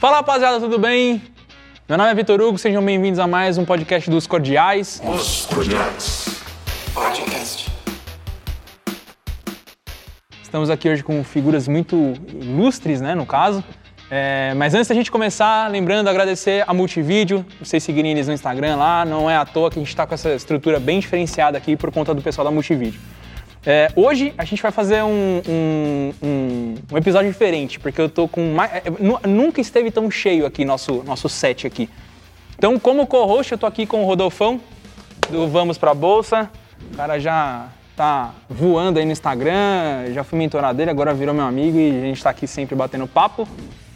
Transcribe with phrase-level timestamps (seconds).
[0.00, 1.20] Fala rapaziada, tudo bem?
[1.86, 4.98] Meu nome é Vitor Hugo, sejam bem-vindos a mais um podcast dos Cordiais.
[5.04, 6.40] Os Cordiais
[6.94, 7.70] Podcast.
[10.42, 13.62] Estamos aqui hoje com figuras muito ilustres, né, no caso.
[14.10, 18.76] É, mas antes da gente começar, lembrando, agradecer a Multivídeo, vocês seguirem eles no Instagram
[18.76, 21.76] lá, não é à toa que a gente está com essa estrutura bem diferenciada aqui
[21.76, 22.98] por conta do pessoal da Multivídeo.
[23.64, 28.26] É, hoje a gente vai fazer um, um, um, um, episódio diferente, porque eu tô
[28.26, 28.72] com mais.
[28.72, 31.88] É, nunca esteve tão cheio aqui nosso, nosso set aqui.
[32.56, 34.60] Então, como co-host, eu tô aqui com o Rodolfão,
[35.28, 36.50] do Vamos Pra Bolsa.
[36.92, 41.44] O cara já tá voando aí no Instagram, já fui mentorado dele, agora virou meu
[41.44, 43.46] amigo e a gente tá aqui sempre batendo papo.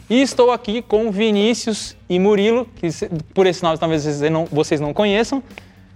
[0.07, 2.87] E estou aqui com Vinícius e Murilo, que
[3.33, 5.41] por esse nome talvez vocês não, vocês não conheçam.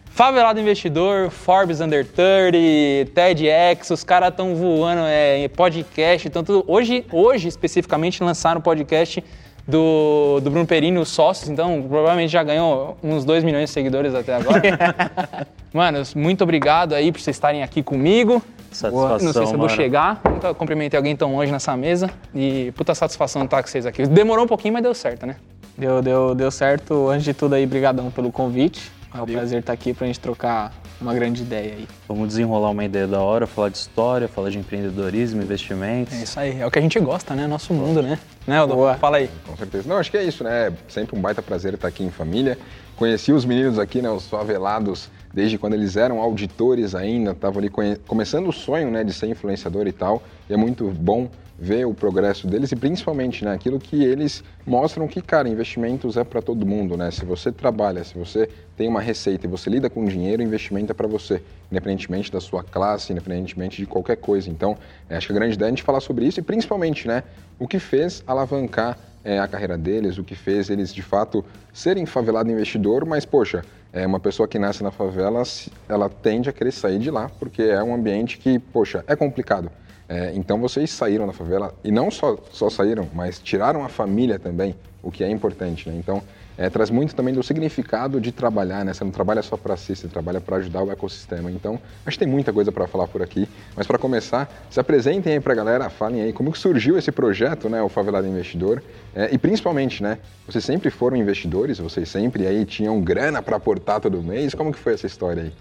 [0.10, 6.64] Favelado Investidor, Forbes Under 30, TEDx, os caras estão voando, é, podcast, tudo.
[6.68, 9.24] Hoje, hoje, especificamente, lançaram o podcast
[9.66, 14.14] do, do Bruno Perini, os sócios, então provavelmente já ganhou uns 2 milhões de seguidores
[14.14, 14.62] até agora.
[15.72, 18.42] Mano, muito obrigado aí por vocês estarem aqui comigo.
[18.72, 22.72] Satisfação, Não sei se eu vou chegar, nunca cumprimentei alguém tão longe nessa mesa e
[22.76, 24.06] puta satisfação estar com vocês aqui.
[24.06, 25.38] Demorou um pouquinho, mas deu certo, né?
[25.78, 27.08] Deu, deu, deu certo.
[27.08, 28.92] Antes de tudo aí, brigadão pelo convite.
[29.14, 30.72] É um prazer estar aqui pra gente trocar
[31.02, 31.88] uma grande ideia aí.
[32.08, 36.14] Vamos desenrolar uma ideia da hora, falar de história, falar de empreendedorismo, investimentos.
[36.14, 37.48] É isso aí, é o que a gente gosta, né?
[37.48, 38.20] Nosso mundo, né?
[38.46, 38.76] Né, Odô?
[38.76, 38.96] Boa.
[38.96, 39.30] Fala aí.
[39.48, 39.90] Com certeza.
[39.90, 40.68] Não, acho que é isso, né?
[40.68, 42.58] É sempre um baita prazer estar aqui em família.
[42.96, 44.10] Conheci os meninos aqui, né?
[44.12, 49.04] Os favelados, desde quando eles eram auditores ainda, estavam ali conhe- começando o sonho, né?
[49.04, 50.22] De ser influenciador e tal.
[50.48, 53.54] E é muito bom ver o progresso deles e principalmente, né?
[53.54, 57.12] Aquilo que eles mostram que, cara, investimentos é para todo mundo, né?
[57.12, 60.96] Se você trabalha, se você tem uma receita e você lida com dinheiro, investimento é
[60.96, 64.50] para você, independentemente da sua classe, independentemente de qualquer coisa.
[64.50, 64.78] Então,
[65.10, 67.24] é, acho que a grande ideia é a gente falar sobre isso e principalmente, né?
[67.60, 71.44] O que fez alavancar é, a carreira deles, o que fez eles de fato
[71.74, 75.44] serem favelado investidor, mas poxa, é uma pessoa que nasce na favela,
[75.90, 79.70] ela tende a querer sair de lá, porque é um ambiente que, poxa, é complicado.
[80.10, 84.40] É, então vocês saíram da favela e não só, só saíram, mas tiraram a família
[84.40, 85.96] também, o que é importante, né?
[85.96, 86.24] Então
[86.58, 88.92] é, traz muito também do significado de trabalhar, né?
[88.92, 91.52] Você não trabalha só para si, você trabalha para ajudar o ecossistema.
[91.52, 95.34] Então acho que tem muita coisa para falar por aqui, mas para começar, se apresentem
[95.34, 97.80] aí para a galera, falem aí como que surgiu esse projeto, né?
[97.82, 98.82] O Favelado Investidor
[99.16, 100.18] É, e principalmente, né?
[100.48, 104.56] Vocês sempre foram investidores, vocês sempre aí tinham grana para aportar todo mês.
[104.56, 105.54] Como que foi essa história aí?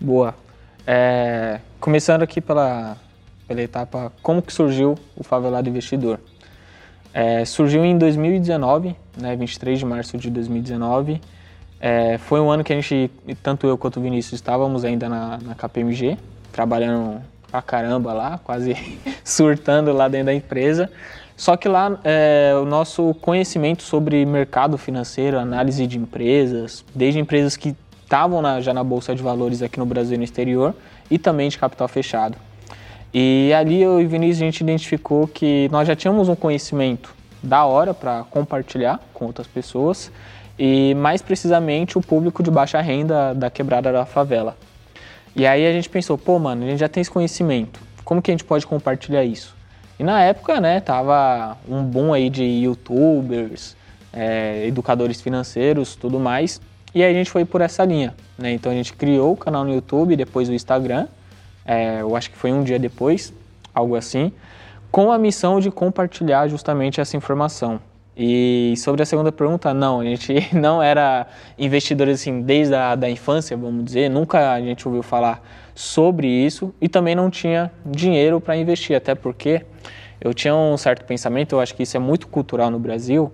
[0.00, 0.34] Boa.
[0.86, 2.96] É, começando aqui pela,
[3.46, 6.18] pela etapa como que surgiu o Favelado Investidor.
[7.12, 11.20] É, surgiu em 2019, né, 23 de março de 2019.
[11.80, 13.10] É, foi um ano que a gente,
[13.42, 16.18] tanto eu quanto o Vinícius, estávamos ainda na, na KPMG,
[16.52, 18.76] trabalhando pra caramba lá, quase
[19.24, 20.90] surtando lá dentro da empresa.
[21.36, 27.56] Só que lá é, o nosso conhecimento sobre mercado financeiro, análise de empresas, desde empresas
[27.56, 30.74] que estavam já na Bolsa de Valores aqui no Brasil e no exterior,
[31.10, 32.36] e também de capital fechado.
[33.12, 37.14] E ali eu e o Vinícius a gente identificou que nós já tínhamos um conhecimento
[37.42, 40.10] da hora para compartilhar com outras pessoas
[40.58, 44.56] e mais precisamente o público de baixa renda da quebrada da favela.
[45.34, 48.30] E aí a gente pensou, pô, mano, a gente já tem esse conhecimento, como que
[48.30, 49.54] a gente pode compartilhar isso?
[49.98, 53.76] E na época, né, tava um boom aí de youtubers,
[54.12, 56.60] é, educadores financeiros, tudo mais.
[56.94, 58.52] E aí a gente foi por essa linha, né?
[58.52, 61.06] Então a gente criou o canal no YouTube, depois o Instagram,
[61.66, 63.32] é, eu acho que foi um dia depois,
[63.74, 64.32] algo assim,
[64.90, 67.80] com a missão de compartilhar justamente essa informação.
[68.16, 71.26] E sobre a segunda pergunta, não, a gente não era
[71.58, 75.42] investidor assim desde a da infância, vamos dizer, nunca a gente ouviu falar
[75.74, 79.66] sobre isso e também não tinha dinheiro para investir, até porque
[80.18, 83.30] eu tinha um certo pensamento, eu acho que isso é muito cultural no Brasil,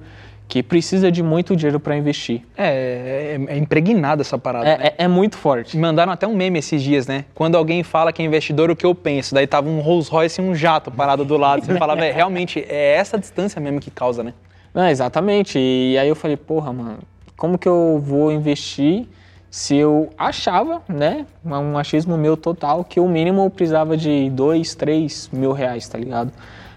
[0.53, 2.43] que precisa de muito dinheiro para investir.
[2.59, 4.69] É, é, é impregnada essa parada.
[4.69, 4.85] É, né?
[4.99, 5.79] é- é muito forte.
[5.79, 7.25] Mandaram até um meme esses dias, né?
[7.35, 9.35] Quando alguém fala que é investidor, o que eu penso?
[9.35, 11.65] Daí tava um Rolls Royce e um jato parado do lado.
[11.65, 14.35] Você fala, velho, realmente é essa distância mesmo que causa, né?
[14.75, 15.59] Não, exatamente.
[15.59, 16.99] E aí eu falei, porra, mano,
[17.35, 19.07] como que eu vou investir
[19.51, 24.75] se eu achava, né, um achismo meu total, que o mínimo eu precisava de dois,
[24.75, 26.31] três mil reais, tá ligado?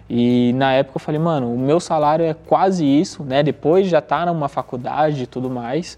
[0.10, 3.42] E na época eu falei, mano, o meu salário é quase isso, né?
[3.42, 5.98] Depois já tá numa faculdade e tudo mais.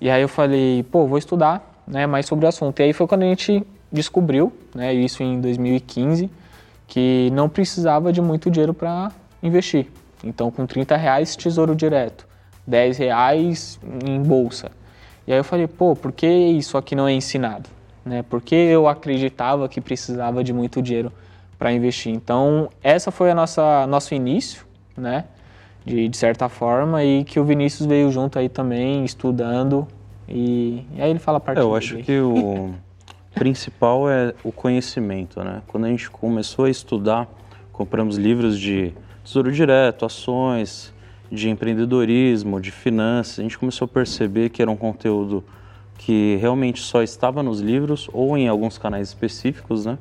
[0.00, 2.80] E aí eu falei, pô, vou estudar, né, mais sobre o assunto.
[2.80, 6.30] E aí foi quando a gente descobriu, né, isso em 2015,
[6.86, 9.12] que não precisava de muito dinheiro para
[9.42, 9.88] investir.
[10.24, 12.26] Então, com 30 reais, tesouro direto,
[12.66, 14.70] 10 reais em bolsa.
[15.26, 17.68] E aí eu falei, pô, por que isso aqui não é ensinado?
[18.04, 18.22] Né?
[18.22, 21.12] Por que eu acreditava que precisava de muito dinheiro
[21.62, 22.12] para investir?
[22.12, 24.66] Então, essa foi a nossa nosso início,
[24.96, 25.24] né?
[25.84, 29.86] de, de certa forma, e que o Vinícius veio junto aí também, estudando,
[30.28, 32.70] e, e aí ele fala a parte É, eu acho que o
[33.34, 35.62] principal é o conhecimento, né?
[35.66, 37.28] Quando a gente começou a estudar,
[37.72, 38.92] compramos livros de
[39.24, 40.92] tesouro direto, ações,
[41.30, 45.42] de empreendedorismo, de finanças, a gente começou a perceber que era um conteúdo
[45.98, 49.98] que realmente só estava nos livros ou em alguns canais específicos, né?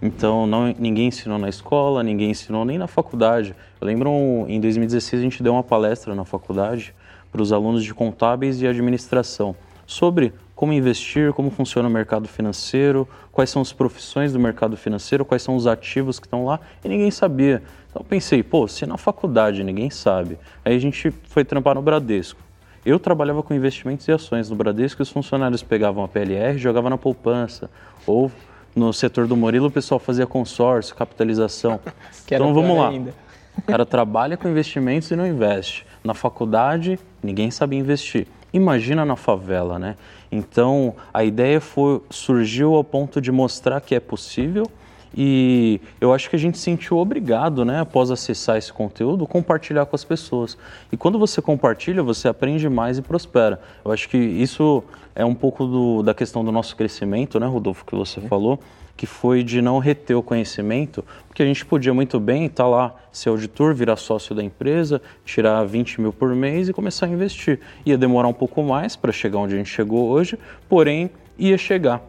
[0.00, 3.54] Então, não, ninguém ensinou na escola, ninguém ensinou nem na faculdade.
[3.80, 4.10] Eu lembro
[4.48, 6.94] em 2016 a gente deu uma palestra na faculdade
[7.32, 9.56] para os alunos de contábeis e administração
[9.86, 15.24] sobre como investir, como funciona o mercado financeiro, quais são as profissões do mercado financeiro,
[15.24, 17.62] quais são os ativos que estão lá, e ninguém sabia.
[17.90, 22.40] Então pensei, pô, se na faculdade ninguém sabe, aí a gente foi trampar no Bradesco.
[22.86, 26.58] Eu trabalhava com investimentos e ações no Bradesco, e os funcionários pegavam a PLR e
[26.58, 27.70] jogavam na poupança,
[28.06, 28.32] ou
[28.76, 31.80] no setor do Murilo o pessoal fazia consórcio, capitalização.
[32.28, 32.88] Então vamos lá.
[32.88, 33.14] ainda.
[33.56, 35.86] O cara trabalha com investimentos e não investe.
[36.02, 38.26] Na faculdade, ninguém sabe investir.
[38.52, 39.96] Imagina na favela, né?
[40.30, 44.68] Então, a ideia foi surgiu ao ponto de mostrar que é possível
[45.14, 49.86] e eu acho que a gente se sentiu obrigado, né, após acessar esse conteúdo, compartilhar
[49.86, 50.56] com as pessoas.
[50.92, 53.60] E quando você compartilha, você aprende mais e prospera.
[53.84, 54.82] Eu acho que isso
[55.14, 58.60] é um pouco do, da questão do nosso crescimento, né, Rodolfo, que você falou,
[58.96, 62.94] que foi de não reter o conhecimento, porque a gente podia muito bem estar lá,
[63.12, 67.60] ser auditor, virar sócio da empresa, tirar 20 mil por mês e começar a investir.
[67.84, 70.38] Ia demorar um pouco mais para chegar onde a gente chegou hoje,
[70.68, 72.02] porém ia chegar.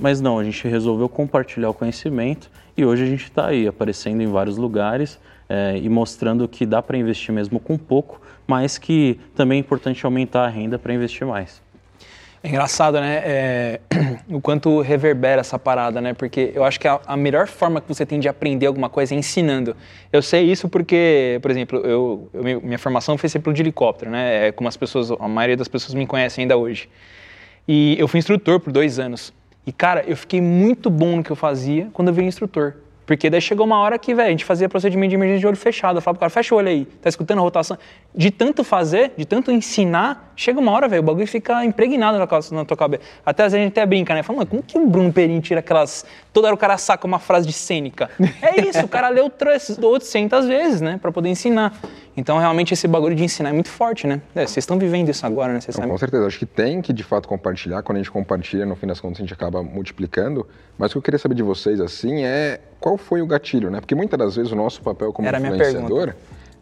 [0.00, 4.22] Mas não, a gente resolveu compartilhar o conhecimento e hoje a gente está aí aparecendo
[4.22, 9.20] em vários lugares eh, e mostrando que dá para investir mesmo com pouco, mas que
[9.36, 11.60] também é importante aumentar a renda para investir mais.
[12.42, 13.22] É engraçado, né?
[13.22, 13.80] É,
[14.32, 16.14] o quanto reverbera essa parada, né?
[16.14, 19.14] Porque eu acho que a, a, melhor forma que você tem de aprender alguma coisa
[19.14, 19.76] é ensinando.
[20.10, 24.48] Eu sei isso porque, por exemplo, eu, eu minha formação foi ser de helicóptero, né?
[24.48, 26.88] É como as pessoas, a maioria das pessoas me conhecem ainda hoje.
[27.68, 29.34] E eu fui instrutor por dois anos.
[29.66, 32.74] E, cara, eu fiquei muito bom no que eu fazia quando eu virei instrutor.
[33.10, 35.56] Porque daí chegou uma hora que, velho, a gente fazia procedimento de emergência de olho
[35.56, 35.98] fechado.
[35.98, 37.76] Eu falava pro cara, fecha o olho aí, tá escutando a rotação?
[38.14, 42.28] De tanto fazer, de tanto ensinar, chega uma hora, velho, o bagulho fica impregnado na,
[42.52, 43.02] na tua cabeça.
[43.26, 44.22] Até às vezes a gente até brinca, né?
[44.22, 46.06] Fala, como que o Bruno Perini tira aquelas.
[46.32, 48.08] Toda hora o cara saca uma frase de cênica.
[48.40, 49.28] É isso, o cara leu
[49.82, 50.96] 800 vezes, né?
[51.02, 51.76] Pra poder ensinar.
[52.20, 54.20] Então, realmente, esse bagulho de ensinar é muito forte, né?
[54.34, 55.60] É, vocês estão vivendo isso agora, né?
[55.60, 55.90] Vocês Não, sabem.
[55.92, 57.82] com certeza, acho que tem que de fato compartilhar.
[57.82, 60.46] Quando a gente compartilha, no fim das contas, a gente acaba multiplicando.
[60.76, 63.80] Mas o que eu queria saber de vocês, assim, é qual foi o gatilho, né?
[63.80, 66.12] Porque muitas das vezes o nosso papel como Era influenciador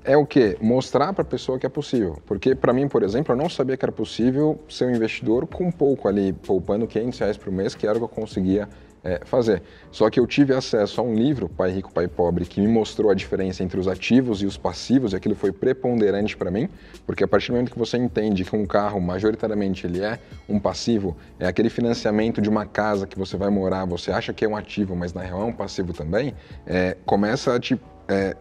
[0.04, 0.56] é o quê?
[0.60, 2.18] Mostrar para a pessoa que é possível.
[2.24, 5.72] Porque para mim, por exemplo, eu não sabia que era possível ser um investidor com
[5.72, 8.68] pouco ali, poupando 500 reais por mês, que era o que eu conseguia
[9.02, 9.62] é, fazer.
[9.90, 13.10] Só que eu tive acesso a um livro, Pai Rico, Pai Pobre, que me mostrou
[13.10, 16.68] a diferença entre os ativos e os passivos, e aquilo foi preponderante para mim,
[17.06, 20.18] porque a partir do momento que você entende que um carro, majoritariamente, ele é
[20.48, 24.44] um passivo, é aquele financiamento de uma casa que você vai morar, você acha que
[24.44, 26.34] é um ativo, mas na real é um passivo também,
[26.66, 28.36] é, começa a te é,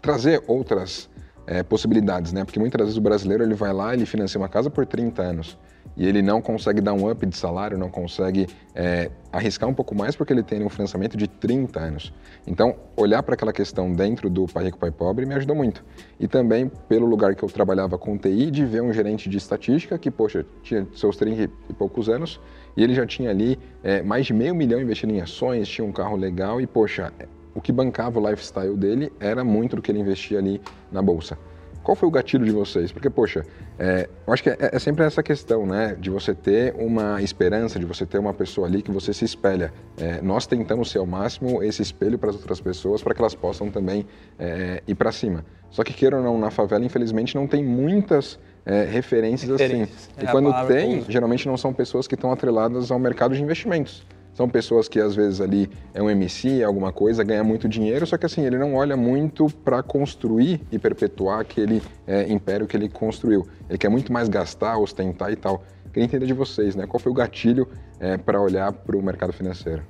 [0.00, 1.08] trazer outras
[1.46, 2.44] é, possibilidades, né?
[2.44, 5.58] Porque muitas vezes o brasileiro ele vai lá, ele financia uma casa por 30 anos
[5.96, 9.94] e ele não consegue dar um up de salário, não consegue é, arriscar um pouco
[9.94, 12.12] mais porque ele tem um financiamento de 30 anos.
[12.46, 15.84] Então, olhar para aquela questão dentro do Pai Rico, Pai Pobre me ajudou muito.
[16.18, 19.98] E também pelo lugar que eu trabalhava com TI, de ver um gerente de estatística
[19.98, 22.40] que, poxa, tinha seus 30 e poucos anos
[22.76, 25.92] e ele já tinha ali é, mais de meio milhão investindo em ações, tinha um
[25.92, 27.12] carro legal e, poxa,
[27.54, 31.38] o que bancava o lifestyle dele era muito do que ele investia ali na bolsa.
[31.82, 32.92] Qual foi o gatilho de vocês?
[32.92, 33.44] Porque, poxa,
[33.78, 35.96] é, eu acho que é, é, sempre essa questão, né?
[35.98, 39.72] De você ter uma esperança, de você ter uma pessoa ali que você se espelha.
[39.96, 43.34] É, nós tentamos ser ao máximo esse espelho para as outras pessoas, para que elas
[43.34, 44.06] possam também
[44.38, 45.44] é, ir para cima.
[45.70, 50.10] Só que, queira ou não, na favela, infelizmente, não tem muitas é, referências, Referências.
[50.10, 50.10] assim.
[50.18, 53.42] É e a quando tem, geralmente não são pessoas que estão atreladas ao mercado de
[53.42, 54.06] investimentos.
[54.34, 58.06] São pessoas que às vezes ali é um MC, é alguma coisa, ganha muito dinheiro,
[58.06, 62.76] só que assim, ele não olha muito para construir e perpetuar aquele é, império que
[62.76, 63.46] ele construiu.
[63.68, 65.62] Ele quer muito mais gastar, ostentar e tal.
[65.92, 66.86] Queria entender de vocês, né?
[66.86, 67.68] Qual foi o gatilho
[68.00, 69.82] é, para olhar para o mercado financeiro?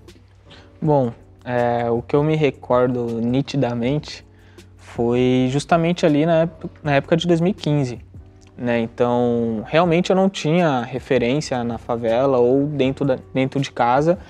[0.81, 1.13] Bom,
[1.45, 4.27] é, o que eu me recordo nitidamente
[4.77, 8.01] foi justamente ali na época, na época de 2015.
[8.63, 8.79] Né?
[8.79, 14.21] Então, realmente eu não tinha referência na favela ou dentro, da, dentro de casa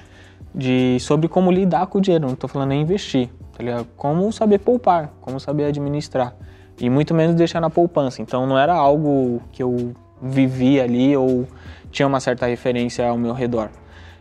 [0.54, 2.24] de, sobre como lidar com o dinheiro.
[2.24, 3.86] Não estou falando em investir, tá ligado?
[3.94, 6.34] Como saber poupar, como saber administrar.
[6.80, 8.22] E muito menos deixar na poupança.
[8.22, 11.46] Então, não era algo que eu vivia ali ou
[11.90, 13.68] tinha uma certa referência ao meu redor.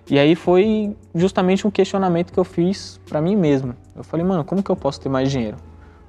[0.09, 3.73] E aí foi justamente um questionamento que eu fiz para mim mesmo.
[3.95, 5.55] Eu falei, mano, como que eu posso ter mais dinheiro?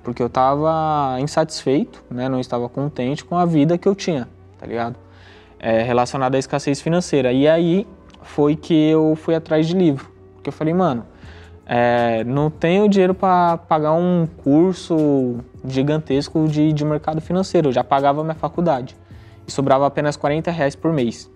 [0.03, 2.29] Porque eu estava insatisfeito, né?
[2.29, 4.29] Não estava contente com a vida que eu tinha,
[4.59, 4.97] tá ligado?
[5.59, 7.33] É, relacionada à escassez financeira.
[7.33, 7.87] E aí
[8.23, 11.07] foi que eu fui atrás de livro, porque eu falei, mano,
[11.65, 17.69] é, não tenho dinheiro para pagar um curso gigantesco de, de mercado financeiro.
[17.69, 18.97] Eu já pagava minha faculdade
[19.47, 21.31] e sobrava apenas 40 reais por mês.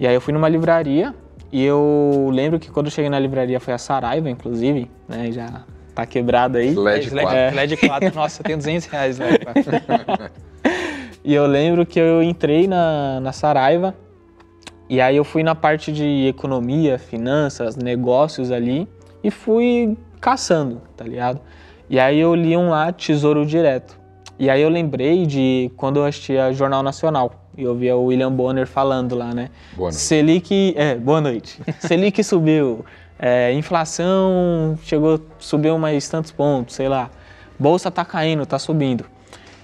[0.00, 1.14] E aí eu fui numa livraria
[1.52, 5.30] e eu lembro que quando eu cheguei na livraria foi a Saraiva, inclusive, né?
[5.30, 5.64] Já
[5.96, 6.74] tá quebrado aí.
[6.74, 7.30] LED 4.
[7.30, 10.36] LED, LED 4, nossa, tem 200 reais 4.
[11.24, 13.96] E eu lembro que eu entrei na, na Saraiva
[14.88, 18.86] e aí eu fui na parte de economia, finanças, negócios ali
[19.24, 21.40] e fui caçando, tá ligado?
[21.90, 23.98] E aí eu li um lá, Tesouro Direto.
[24.38, 28.30] E aí eu lembrei de quando eu assistia Jornal Nacional e eu via o William
[28.30, 29.50] Bonner falando lá, né?
[29.72, 29.96] Boa noite.
[29.96, 31.60] Selic, é, boa noite.
[31.80, 32.84] Selic subiu,
[33.18, 37.10] é, inflação chegou, subiu mais tantos pontos, sei lá.
[37.58, 39.04] Bolsa tá caindo, tá subindo.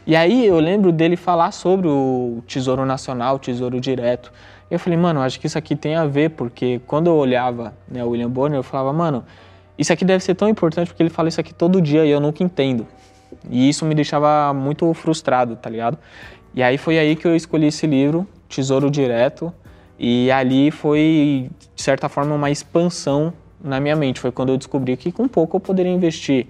[0.07, 4.33] E aí eu lembro dele falar sobre o Tesouro Nacional, Tesouro Direto.
[4.71, 8.03] Eu falei, mano, acho que isso aqui tem a ver, porque quando eu olhava né,
[8.03, 9.25] o William Bonner, eu falava, mano,
[9.79, 12.21] isso aqui deve ser tão importante porque ele fala isso aqui todo dia e eu
[12.21, 12.87] nunca entendo.
[13.51, 15.99] E isso me deixava muito frustrado, tá ligado?
[16.55, 19.53] E aí foi aí que eu escolhi esse livro, Tesouro Direto,
[19.99, 24.21] e ali foi, de certa forma, uma expansão na minha mente.
[24.21, 26.47] Foi quando eu descobri que com pouco eu poderia investir.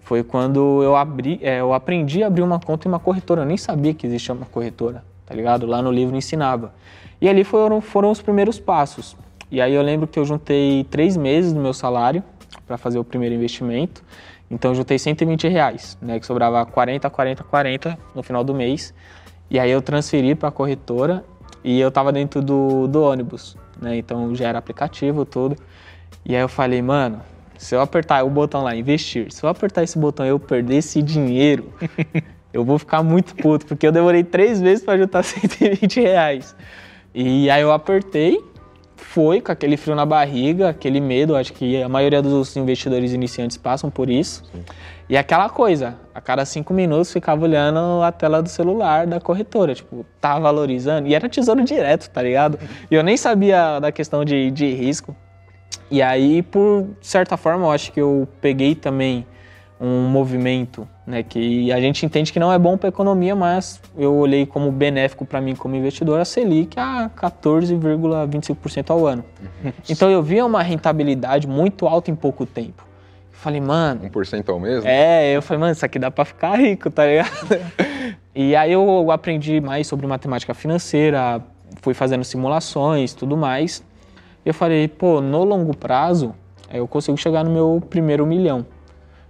[0.00, 3.42] Foi quando eu, abri, é, eu aprendi a abrir uma conta em uma corretora.
[3.42, 5.66] Eu nem sabia que existia uma corretora, tá ligado?
[5.66, 6.72] Lá no livro ensinava.
[7.20, 9.16] E ali foram, foram os primeiros passos.
[9.50, 12.22] E aí eu lembro que eu juntei três meses do meu salário
[12.66, 14.02] para fazer o primeiro investimento.
[14.50, 16.20] Então eu juntei 120 reais, né?
[16.20, 18.94] Que sobrava 40, 40, 40 no final do mês.
[19.50, 21.24] E aí eu transferi para a corretora
[21.64, 23.96] e eu tava dentro do, do ônibus, né?
[23.96, 25.56] Então já era aplicativo, tudo.
[26.28, 27.22] E aí eu falei, mano,
[27.56, 30.78] se eu apertar o botão lá, investir, se eu apertar esse botão e eu perder
[30.78, 31.72] esse dinheiro,
[32.52, 36.56] eu vou ficar muito puto, porque eu demorei três vezes para juntar 120 reais.
[37.14, 38.40] E aí eu apertei,
[38.96, 43.56] foi com aquele frio na barriga, aquele medo, acho que a maioria dos investidores iniciantes
[43.56, 44.42] passam por isso.
[45.08, 49.76] E aquela coisa, a cada cinco minutos ficava olhando a tela do celular da corretora,
[49.76, 51.06] tipo, tá valorizando.
[51.06, 52.58] E era tesouro direto, tá ligado?
[52.90, 55.14] E eu nem sabia da questão de, de risco.
[55.90, 59.26] E aí, por certa forma, eu acho que eu peguei também
[59.80, 63.80] um movimento, né, que a gente entende que não é bom para a economia, mas
[63.96, 69.24] eu olhei como benéfico para mim como investidor a Selic a 14,25% ao ano.
[69.88, 72.86] Então eu via uma rentabilidade muito alta em pouco tempo.
[73.32, 74.82] Eu falei, mano, 1% ao mês?
[74.84, 77.30] é, eu falei, mano, isso aqui dá pra ficar rico, tá ligado?
[78.34, 81.42] e aí eu aprendi mais sobre matemática financeira,
[81.82, 83.84] fui fazendo simulações, tudo mais.
[84.46, 86.32] E eu falei, pô, no longo prazo,
[86.70, 88.64] eh, eu consigo chegar no meu primeiro milhão.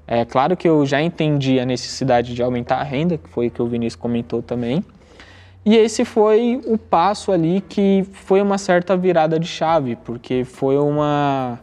[0.06, 3.50] É claro que eu já entendi a necessidade de aumentar a renda, que foi o
[3.50, 4.84] que o Vinícius comentou também.
[5.64, 10.76] E esse foi o passo ali que foi uma certa virada de chave, porque foi
[10.76, 11.58] uma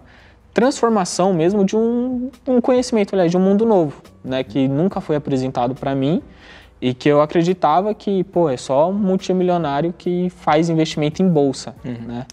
[0.51, 5.15] transformação mesmo de um, um conhecimento, aliás, de um mundo novo, né, que nunca foi
[5.15, 6.22] apresentado para mim
[6.81, 11.75] e que eu acreditava que, pô, é só um multimilionário que faz investimento em bolsa,
[12.01, 12.25] né?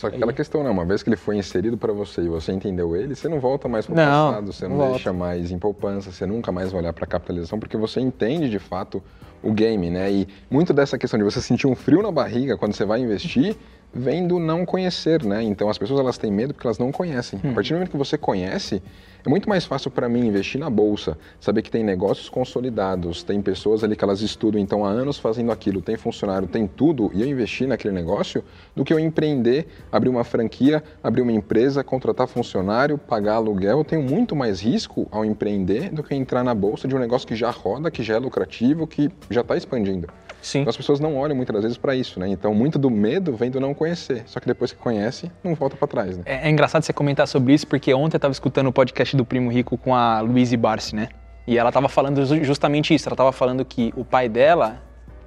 [0.00, 0.70] Só que aquela questão, né?
[0.70, 3.68] Uma vez que ele foi inserido para você e você entendeu ele, você não volta
[3.68, 4.94] mais para o passado, você não não, volta.
[4.94, 8.58] deixa mais em poupança, você nunca mais vai olhar para capitalização, porque você entende de
[8.58, 9.02] fato
[9.42, 10.10] o game, né?
[10.10, 13.54] E muito dessa questão de você sentir um frio na barriga quando você vai investir
[13.92, 15.42] vem do não conhecer, né?
[15.42, 17.40] Então as pessoas elas têm medo porque elas não conhecem.
[17.42, 18.82] A partir do momento que você conhece,
[19.24, 23.42] é muito mais fácil para mim investir na bolsa, saber que tem negócios consolidados, tem
[23.42, 27.20] pessoas ali que elas estudam então há anos fazendo aquilo, tem funcionário, tem tudo, e
[27.20, 28.42] eu investir naquele negócio,
[28.74, 33.78] do que eu empreender, abrir uma franquia, abrir uma empresa, contratar funcionário, pagar aluguel.
[33.78, 37.28] Eu tenho muito mais risco ao empreender do que entrar na bolsa de um negócio
[37.28, 40.08] que já roda, que já é lucrativo, que já está expandindo.
[40.42, 40.60] Sim.
[40.60, 42.28] Então as pessoas não olham muitas das vezes para isso, né?
[42.28, 44.22] Então muito do medo vem do não conhecer.
[44.26, 46.22] Só que depois que conhece, não volta para trás, né?
[46.26, 49.24] É, é engraçado você comentar sobre isso, porque ontem eu tava escutando o podcast do
[49.24, 51.08] Primo Rico com a Luíse Barsi, né?
[51.46, 53.08] E ela tava falando ju- justamente isso.
[53.08, 54.82] Ela tava falando que o pai dela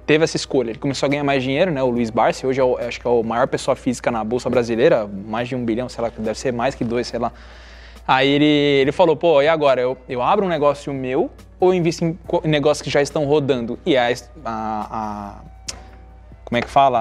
[0.06, 0.70] teve essa escolha.
[0.70, 1.82] Ele começou a ganhar mais dinheiro, né?
[1.82, 4.50] O Luiz Barsi, hoje é o, acho que é o maior pessoa física na Bolsa
[4.50, 7.32] Brasileira, mais de um bilhão, sei lá, deve ser mais que dois, sei lá.
[8.06, 9.80] Aí ele, ele falou, pô, e agora?
[9.80, 11.30] Eu, eu abro um negócio meu
[11.64, 13.78] ou eu invisto em, negócios que já estão rodando?
[13.86, 14.14] E a, a-
[14.90, 15.34] a-
[16.44, 16.98] como é que fala?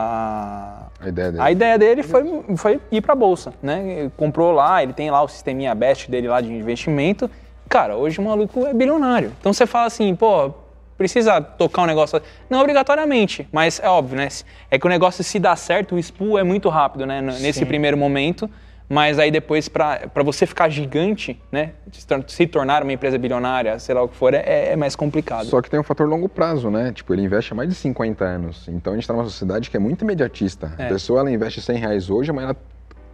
[1.00, 1.44] A, A ideia dele.
[1.44, 2.24] a ideia dele foi,
[2.58, 4.00] foi ir para a bolsa, né?
[4.00, 7.30] Ele comprou lá, ele tem lá o sisteminha best dele lá de investimento.
[7.70, 9.34] Cara, hoje o maluco é bilionário.
[9.40, 10.52] Então você fala assim, pô,
[10.98, 12.22] precisa tocar um negócio.
[12.50, 14.28] Não obrigatoriamente, mas é óbvio, né?
[14.72, 17.20] É que o negócio se dá certo, o spool é muito rápido, né?
[17.20, 18.50] N- Nesse primeiro momento.
[18.90, 23.78] Mas aí depois, para você ficar gigante, né, se tor- se tornar uma empresa bilionária,
[23.80, 25.46] sei lá o que for, é, é mais complicado.
[25.46, 26.92] Só que tem um fator longo prazo, né?
[26.92, 28.68] Tipo, ele investe há mais de 50 anos.
[28.68, 30.74] Então a gente está numa sociedade que é muito imediatista.
[30.78, 30.86] É.
[30.86, 32.56] A pessoa ela investe 100 reais hoje, mas ela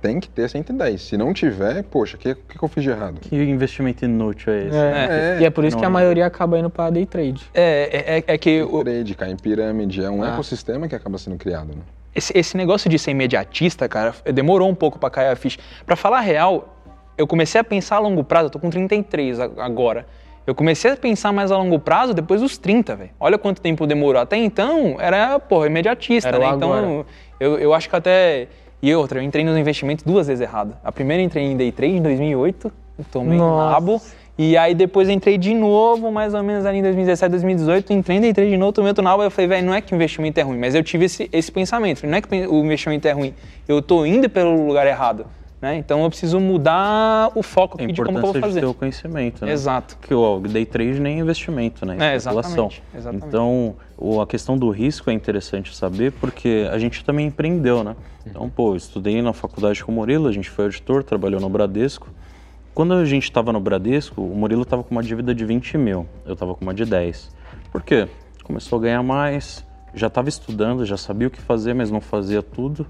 [0.02, 1.02] tem que ter 110.
[1.02, 3.20] Se não tiver, poxa, o que, que, que eu fiz de errado?
[3.20, 4.78] Que investimento inútil é esse?
[4.78, 5.36] É.
[5.38, 5.42] É.
[5.42, 7.46] E é por isso que a maioria acaba indo pra day trade.
[7.54, 10.30] É, é, é que o- Trade, cai em pirâmide, é um Ah.
[10.34, 11.82] ecossistema que acaba sendo criado, né?
[12.20, 15.58] Esse, esse negócio de ser imediatista, cara, demorou um pouco pra cair a ficha.
[15.86, 16.78] Pra falar a real,
[17.18, 20.06] eu comecei a pensar a longo prazo, eu tô com 33 a- agora.
[20.46, 23.10] Eu comecei a pensar mais a longo prazo depois dos 30, velho.
[23.20, 24.20] Olha quanto tempo demorou.
[24.22, 26.48] Até então, era, porra, imediatista, Era né?
[26.56, 27.06] Então,
[27.40, 28.48] eu, eu acho que até...
[28.82, 30.76] E outra, eu entrei nos investimentos duas vezes errado.
[30.84, 32.72] A primeira eu entrei em day trade em 2008,
[33.12, 33.72] tomei um Nossa.
[33.74, 34.02] nabo.
[34.42, 38.50] E aí depois entrei de novo, mais ou menos ali em 2017, 2018, entrei trade
[38.50, 39.22] de novo, tomei outro nabo.
[39.22, 41.52] Eu falei, velho, não é que o investimento é ruim, mas eu tive esse, esse
[41.52, 42.08] pensamento.
[42.08, 43.34] Não é que o investimento é ruim,
[43.68, 45.26] eu tô indo pelo lugar errado.
[45.62, 45.76] Né?
[45.76, 48.62] Então eu preciso mudar o foco aqui de como que eu vou de fazer.
[48.62, 49.52] ter o conhecimento, né?
[49.52, 49.98] Exato.
[49.98, 51.98] Porque o day trade nem é investimento, né?
[52.00, 52.68] É, especulação.
[52.68, 53.28] exatamente, exatamente.
[53.28, 57.94] Então, o- a questão do risco é interessante saber porque a gente também empreendeu, né?
[58.26, 61.50] Então, pô, eu estudei na faculdade com o Murilo, a gente foi auditor, trabalhou no
[61.50, 62.08] Bradesco.
[62.74, 66.06] Quando a gente estava no Bradesco, o Murilo estava com uma dívida de 20 mil,
[66.26, 67.32] eu estava com uma de 10.
[67.72, 68.08] Por quê?
[68.44, 72.42] Começou a ganhar mais, já estava estudando, já sabia o que fazer, mas não fazia
[72.42, 72.88] tudo.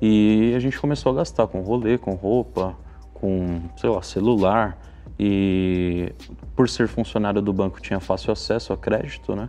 [0.00, 2.74] E a gente começou a gastar com rolê, com roupa,
[3.14, 4.78] com, sei lá, celular.
[5.18, 6.12] E
[6.56, 9.48] por ser funcionário do banco, tinha fácil acesso a crédito, né?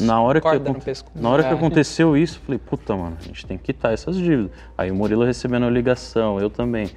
[0.00, 0.48] Na hora, que,
[1.14, 1.52] na hora que É.
[1.52, 4.50] aconteceu isso, eu falei, puta, mano, a gente tem que quitar essas dívidas.
[4.76, 6.90] Aí o Murilo recebendo a ligação, eu também.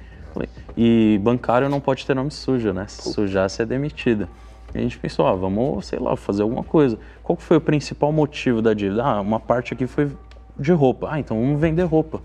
[0.76, 2.86] E bancário não pode ter nome sujo, né?
[2.88, 4.28] Se sujar, você é demitida.
[4.74, 6.98] E a gente pensou, ah, vamos, sei lá, fazer alguma coisa.
[7.22, 9.02] Qual foi o principal motivo da dívida?
[9.02, 10.10] Ah, uma parte aqui foi
[10.58, 11.08] de roupa.
[11.10, 12.22] Ah, então vamos vender roupa.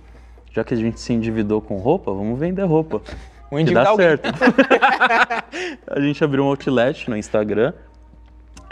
[0.51, 3.01] Já que a gente se endividou com roupa, vamos vender roupa.
[3.49, 4.07] Vou Que dá alguém.
[4.07, 4.27] certo.
[5.87, 7.73] a gente abriu um outlet no Instagram,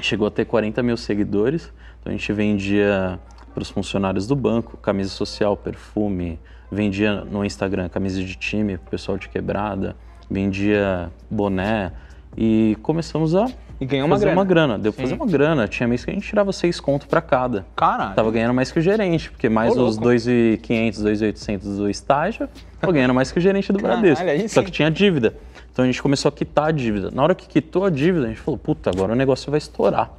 [0.02, 1.72] chegou a ter 40 mil seguidores.
[2.00, 3.20] Então a gente vendia
[3.54, 6.40] para os funcionários do banco camisa social, perfume,
[6.72, 9.96] vendia no Instagram camisa de time, pro pessoal de quebrada,
[10.30, 11.92] vendia boné
[12.36, 13.46] e começamos a
[13.80, 14.40] E ganhou uma fazer grana.
[14.40, 14.80] uma grana.
[14.80, 15.12] Deu pra Sim.
[15.12, 15.68] fazer uma grana.
[15.68, 17.66] Tinha mês que a gente tirava seis conto para cada.
[17.76, 18.16] Caralho.
[18.16, 20.10] Tava ganhando mais que o gerente, porque mais Ô, os louco.
[20.16, 22.50] 2.500, 2.800 do estágio,
[22.80, 24.26] tava ganhando mais que o gerente do Caralho, Bradesco.
[24.28, 25.36] aí Só que tinha dívida.
[25.72, 27.10] Então a gente começou a quitar a dívida.
[27.12, 30.12] Na hora que quitou a dívida, a gente falou, puta, agora o negócio vai estourar.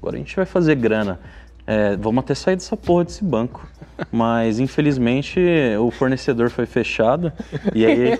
[0.00, 1.18] Agora a gente vai fazer grana.
[1.72, 3.64] É, vamos até sair dessa porra desse banco.
[4.10, 5.38] Mas, infelizmente,
[5.78, 7.30] o fornecedor foi fechado.
[7.74, 8.12] E aí,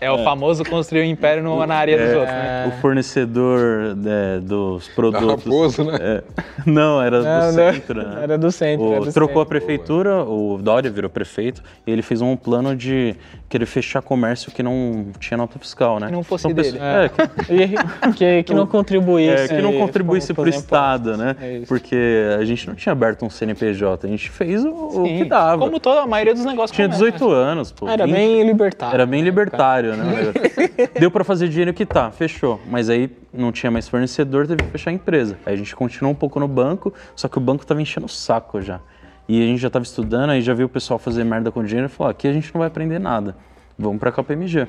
[0.00, 2.66] a É o famoso construir um império no- na área dos outros, né?
[2.76, 5.44] o fornecedor né, dos Da produtos...
[5.44, 5.98] Raposo, né?
[6.00, 6.22] É,
[6.64, 7.72] não, era Não, do não.
[7.72, 8.02] centro.
[8.08, 8.22] né?
[8.22, 8.84] Era do centro.
[8.86, 9.48] O- era do trocou a centro.
[9.58, 13.16] prefeitura, o Dória virou prefeito, e ele fez um plano de
[13.52, 16.06] querer fechar comércio que não tinha nota fiscal, né?
[16.06, 16.78] Que não fosse pesso- dele.
[16.82, 17.52] É, que,
[18.08, 19.44] E que, que não contribuísse.
[19.44, 21.36] é, que não contribuísse para o Estado, né?
[21.38, 21.60] É.
[21.68, 21.94] Porque
[22.38, 25.58] a gente não tinha aberto um CNPJ, a gente fez o, o que dava.
[25.58, 26.74] Como toda a maioria dos negócios.
[26.74, 27.04] Tinha começa.
[27.10, 27.86] 18 anos, pô.
[27.86, 28.14] Era 20.
[28.14, 28.94] bem libertário.
[28.94, 30.14] Era bem libertário, né?
[30.98, 32.58] Deu pra fazer dinheiro que tá, fechou.
[32.66, 35.36] Mas aí não tinha mais fornecedor, teve que fechar a empresa.
[35.44, 38.08] Aí a gente continuou um pouco no banco, só que o banco tava enchendo o
[38.08, 38.80] saco já.
[39.28, 41.86] E a gente já tava estudando, aí já viu o pessoal fazer merda com dinheiro
[41.86, 43.36] e falou: aqui a gente não vai aprender nada.
[43.78, 44.66] Vamos pra KPMG.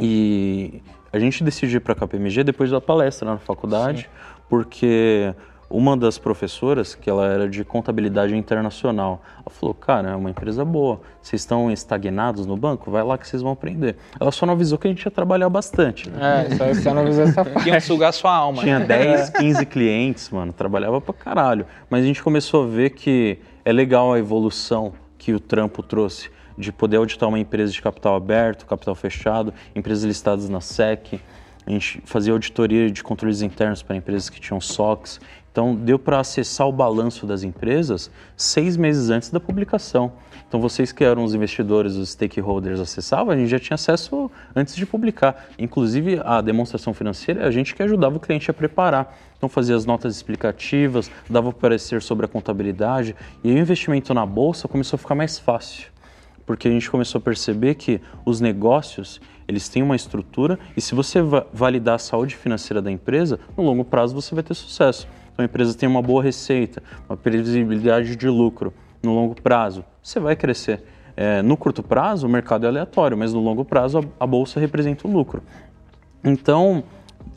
[0.00, 4.08] E a gente decidiu ir pra KPMG depois da palestra na faculdade,
[4.48, 5.34] porque
[5.70, 10.64] uma das professoras, que ela era de contabilidade internacional, ela falou: Cara, é uma empresa
[10.64, 12.90] boa, vocês estão estagnados no banco?
[12.90, 13.96] Vai lá que vocês vão aprender.
[14.18, 16.08] Ela só não avisou que a gente ia trabalhar bastante.
[16.08, 16.46] Né?
[16.50, 17.68] É, só, só não avisou essa parte.
[17.68, 18.62] Iam sugar sua alma.
[18.62, 21.66] Tinha 10, 15 clientes, mano, trabalhava pra caralho.
[21.90, 26.30] Mas a gente começou a ver que é legal a evolução que o trampo trouxe
[26.56, 31.20] de poder auditar uma empresa de capital aberto, capital fechado, empresas listadas na SEC.
[31.66, 35.20] A gente fazia auditoria de controles internos para empresas que tinham SOX.
[35.58, 40.12] Então, deu para acessar o balanço das empresas seis meses antes da publicação.
[40.46, 44.76] Então, vocês que eram os investidores, os stakeholders acessavam, a gente já tinha acesso antes
[44.76, 45.48] de publicar.
[45.58, 49.18] Inclusive, a demonstração financeira, a gente que ajudava o cliente a preparar.
[49.36, 53.16] Então, fazia as notas explicativas, dava parecer sobre a contabilidade.
[53.42, 55.88] E o investimento na bolsa começou a ficar mais fácil
[56.46, 60.94] porque a gente começou a perceber que os negócios eles têm uma estrutura e se
[60.94, 65.08] você va- validar a saúde financeira da empresa, no longo prazo você vai ter sucesso.
[65.32, 70.20] Então a empresa tem uma boa receita, uma previsibilidade de lucro no longo prazo, você
[70.20, 70.84] vai crescer.
[71.16, 74.60] É, no curto prazo o mercado é aleatório, mas no longo prazo a, a bolsa
[74.60, 75.42] representa o lucro.
[76.22, 76.84] Então,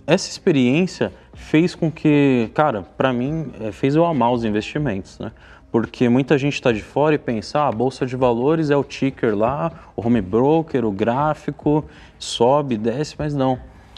[0.06, 5.32] essa experiência fez com que, cara, para mim, é, fez eu amar os investimentos, né?
[5.72, 8.84] Porque muita gente está de fora e pensa, ah, a bolsa de valores é o
[8.84, 11.86] ticker lá, o home broker, o gráfico,
[12.20, 13.58] sobe, desce, mas não.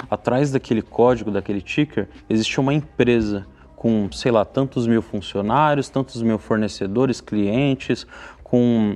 [0.09, 6.21] Atrás daquele código, daquele ticker, existe uma empresa com, sei lá, tantos mil funcionários, tantos
[6.21, 8.05] mil fornecedores, clientes,
[8.43, 8.95] com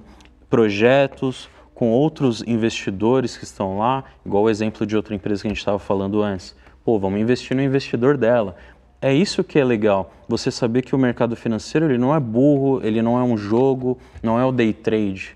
[0.49, 5.49] projetos, com outros investidores que estão lá, igual o exemplo de outra empresa que a
[5.49, 6.55] gente estava falando antes.
[6.85, 8.55] Pô, vamos investir no investidor dela
[9.01, 10.11] é isso que é legal.
[10.27, 13.97] Você saber que o mercado financeiro ele não é burro, ele não é um jogo,
[14.23, 15.35] não é o day trade.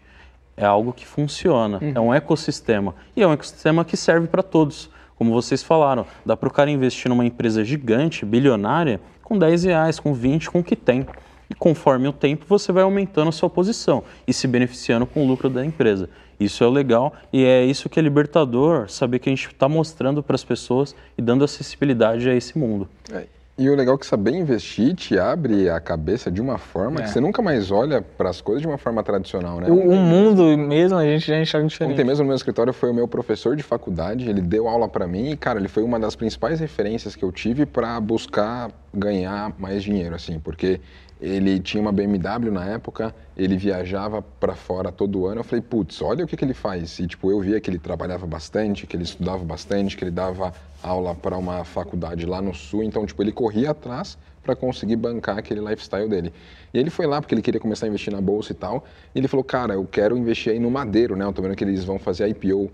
[0.58, 1.92] É algo que funciona, uhum.
[1.96, 2.96] é um ecossistema.
[3.16, 4.90] E é um ecossistema que serve para todos.
[5.16, 10.00] Como vocês falaram, dá para o cara investir numa empresa gigante, bilionária, com 10 reais,
[10.00, 11.06] com 20, com o que tem.
[11.50, 15.28] E conforme o tempo, você vai aumentando a sua posição e se beneficiando com o
[15.28, 16.10] lucro da empresa.
[16.40, 20.24] Isso é legal e é isso que é libertador, saber que a gente está mostrando
[20.24, 22.90] para as pessoas e dando acessibilidade a esse mundo.
[23.12, 23.26] É.
[23.58, 27.04] E o legal é que saber investir te abre a cabeça de uma forma é.
[27.04, 29.70] que você nunca mais olha para as coisas de uma forma tradicional, né?
[29.70, 31.94] O, o, mundo mesmo a gente já enxerga diferente.
[31.94, 35.06] Ontem mesmo no meu escritório foi o meu professor de faculdade, ele deu aula para
[35.06, 39.54] mim e, cara, ele foi uma das principais referências que eu tive para buscar ganhar
[39.60, 40.80] mais dinheiro, assim, porque
[41.22, 45.42] ele tinha uma BMW na época, ele viajava para fora todo ano.
[45.42, 46.98] Eu falei, putz, olha o que, que ele faz.
[46.98, 50.52] E tipo, eu via que ele trabalhava bastante, que ele estudava bastante, que ele dava
[50.82, 52.84] aula para uma faculdade lá no sul.
[52.84, 56.34] Então, tipo, ele corria atrás para conseguir bancar aquele lifestyle dele.
[56.74, 58.84] E ele foi lá porque ele queria começar a investir na bolsa e tal.
[59.14, 61.24] E ele falou, cara, eu quero investir aí no Madeiro, né?
[61.24, 62.72] Eu tô vendo que eles vão fazer IPO.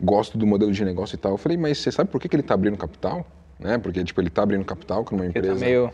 [0.00, 1.32] Gosto do modelo de negócio e tal.
[1.32, 3.26] Eu falei, mas você sabe por que, que ele está abrindo capital?
[3.60, 3.76] Né?
[3.76, 5.48] Porque, tipo, ele está abrindo capital com uma empresa...
[5.48, 5.92] Ele tá meio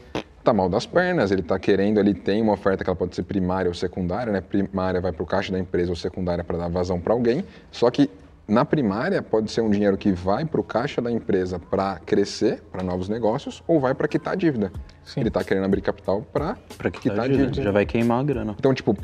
[0.49, 3.23] tá mal das pernas, ele está querendo, ele tem uma oferta que ela pode ser
[3.23, 4.41] primária ou secundária, né?
[4.41, 7.45] Primária vai para o caixa da empresa ou secundária para dar vazão para alguém.
[7.71, 8.09] Só que
[8.47, 12.63] na primária pode ser um dinheiro que vai para o caixa da empresa para crescer,
[12.73, 14.73] para novos negócios, ou vai para quitar a dívida.
[15.05, 15.21] Sim.
[15.21, 17.63] Ele está querendo abrir capital para quitar, quitar a dívida.
[17.63, 18.57] Já vai queimar a grana.
[18.59, 18.97] Então, tipo,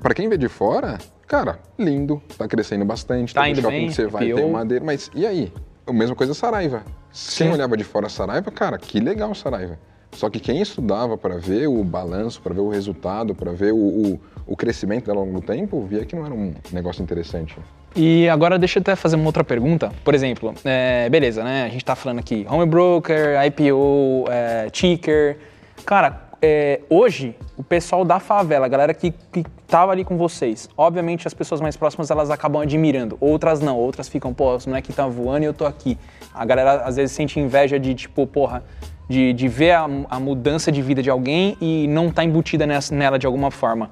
[0.00, 3.94] para quem vê de fora, cara, lindo, está crescendo bastante, tá indo shopping bem, que
[3.94, 5.52] você vai, tem madeira, mas e aí?
[5.84, 6.84] A mesma coisa Saraiva.
[7.10, 7.44] Sim.
[7.44, 9.76] Quem olhava de fora Saraiva, cara, que legal Saraiva.
[10.16, 13.76] Só que quem estudava para ver o balanço, para ver o resultado, para ver o,
[13.76, 17.54] o, o, crescimento dela ao longo do tempo, via que não era um negócio interessante.
[17.94, 19.92] E agora deixa eu até fazer uma outra pergunta.
[20.02, 21.64] Por exemplo, é, beleza, né?
[21.64, 25.36] A gente está falando aqui home broker, IPO, é, ticker.
[25.84, 30.68] Cara, é, hoje o pessoal da favela, a galera que, que tava ali com vocês,
[30.78, 34.94] obviamente as pessoas mais próximas elas acabam admirando, outras não, outras ficam, pô, os moleques
[34.94, 35.98] tá voando e eu tô aqui.
[36.34, 38.62] A galera às vezes sente inveja de tipo, porra,
[39.08, 42.66] de, de ver a, a, mudança de vida de alguém e não estar tá embutida
[42.66, 43.90] nessa, nela de alguma forma.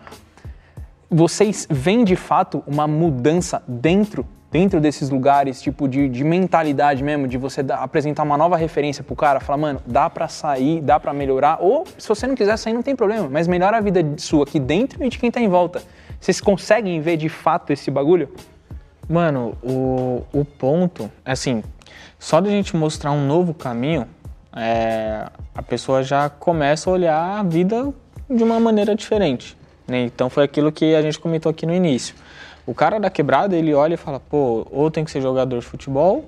[1.10, 7.26] Vocês veem de fato uma mudança dentro dentro desses lugares, tipo de, de mentalidade mesmo,
[7.26, 11.12] de você apresentar uma nova referência pro cara, falar, mano, dá para sair, dá para
[11.12, 14.44] melhorar, ou se você não quiser sair, não tem problema, mas melhora a vida sua
[14.44, 15.82] aqui dentro e de quem tá em volta.
[16.20, 18.28] Vocês conseguem ver de fato esse bagulho?
[19.08, 21.60] Mano, o, o ponto, assim,
[22.16, 24.06] só de a gente mostrar um novo caminho,
[24.56, 27.92] é, a pessoa já começa a olhar a vida
[28.28, 29.56] de uma maneira diferente.
[29.86, 30.02] Né?
[30.04, 32.14] Então foi aquilo que a gente comentou aqui no início.
[32.66, 35.66] O cara da quebrada, ele olha e fala, pô, ou tem que ser jogador de
[35.66, 36.24] futebol,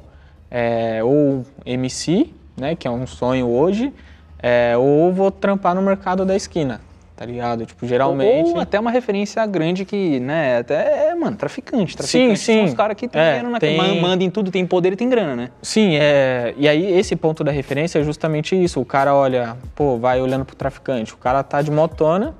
[0.50, 3.92] é, ou MC, né, que é um sonho hoje,
[4.38, 6.80] é, ou vou trampar no mercado da esquina
[7.16, 7.64] tá ligado?
[7.64, 8.50] Tipo, geralmente.
[8.50, 11.96] Ou até uma referência grande que, né, até é, mano, traficante.
[11.96, 12.58] Traficante sim, sim.
[12.58, 13.58] são os caras que têm é, dinheiro, né?
[13.58, 14.00] Tem...
[14.00, 15.50] Manda em tudo, tem poder e tem grana, né?
[15.62, 16.54] Sim, é.
[16.58, 18.80] E aí, esse ponto da referência é justamente isso.
[18.80, 21.14] O cara olha, pô, vai olhando pro traficante.
[21.14, 22.34] O cara tá de motona,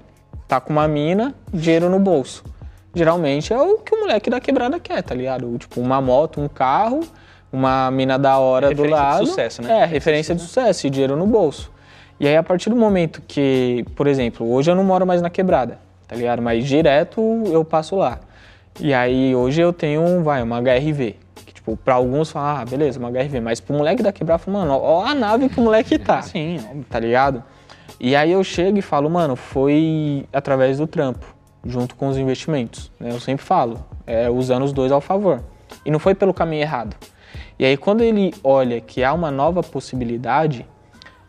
[0.47, 2.45] tá com uma mina, dinheiro no bolso.
[2.95, 5.57] Geralmente é o que o moleque da quebrada quer, tá ligado?
[5.59, 7.01] Tipo, uma moto, um carro,
[7.53, 9.25] uma mina da hora é do lado.
[9.25, 9.83] De sucesso, né?
[9.83, 11.71] É, referência de sucesso e dinheiro no bolso.
[12.19, 15.29] E aí, a partir do momento que, por exemplo, hoje eu não moro mais na
[15.29, 16.41] quebrada, tá ligado?
[16.41, 18.21] Mas direto eu passo lá.
[18.81, 21.17] E aí, hoje eu tenho, vai, uma HRV.
[21.45, 23.41] Que, tipo, pra alguns falam, ah, beleza, uma HRV.
[23.41, 26.23] Mas pro moleque da quebrada, fala, mano, ó a nave que o moleque tá.
[26.23, 27.45] Sim, tá ligado?
[28.01, 31.27] E aí eu chego e falo, mano, foi através do trampo,
[31.65, 32.91] junto com os investimentos.
[32.99, 33.11] Né?
[33.11, 35.43] Eu sempre falo, é, usando os dois ao favor.
[35.85, 36.97] E não foi pelo caminho errado.
[37.59, 40.67] E aí, quando ele olha que há uma nova possibilidade,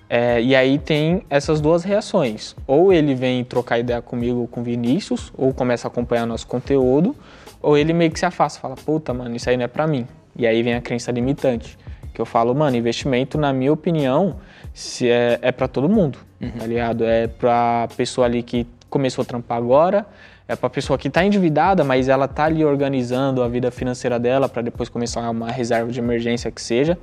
[0.10, 2.56] é, e aí tem essas duas reações.
[2.66, 7.16] Ou ele vem trocar ideia comigo com Vinícius, ou começa a acompanhar nosso conteúdo,
[7.62, 10.08] ou ele meio que se afasta, fala, puta, mano, isso aí não é pra mim.
[10.36, 11.78] E aí vem a crença limitante.
[12.14, 14.38] Que eu falo, mano, investimento, na minha opinião,
[14.74, 16.52] se é, é para todo mundo, uhum.
[16.52, 17.04] tá ligado?
[17.04, 20.06] É pra pessoa ali que começou a trampar agora,
[20.48, 24.48] é pra pessoa que tá endividada, mas ela tá ali organizando a vida financeira dela
[24.48, 26.98] para depois começar uma reserva de emergência que seja.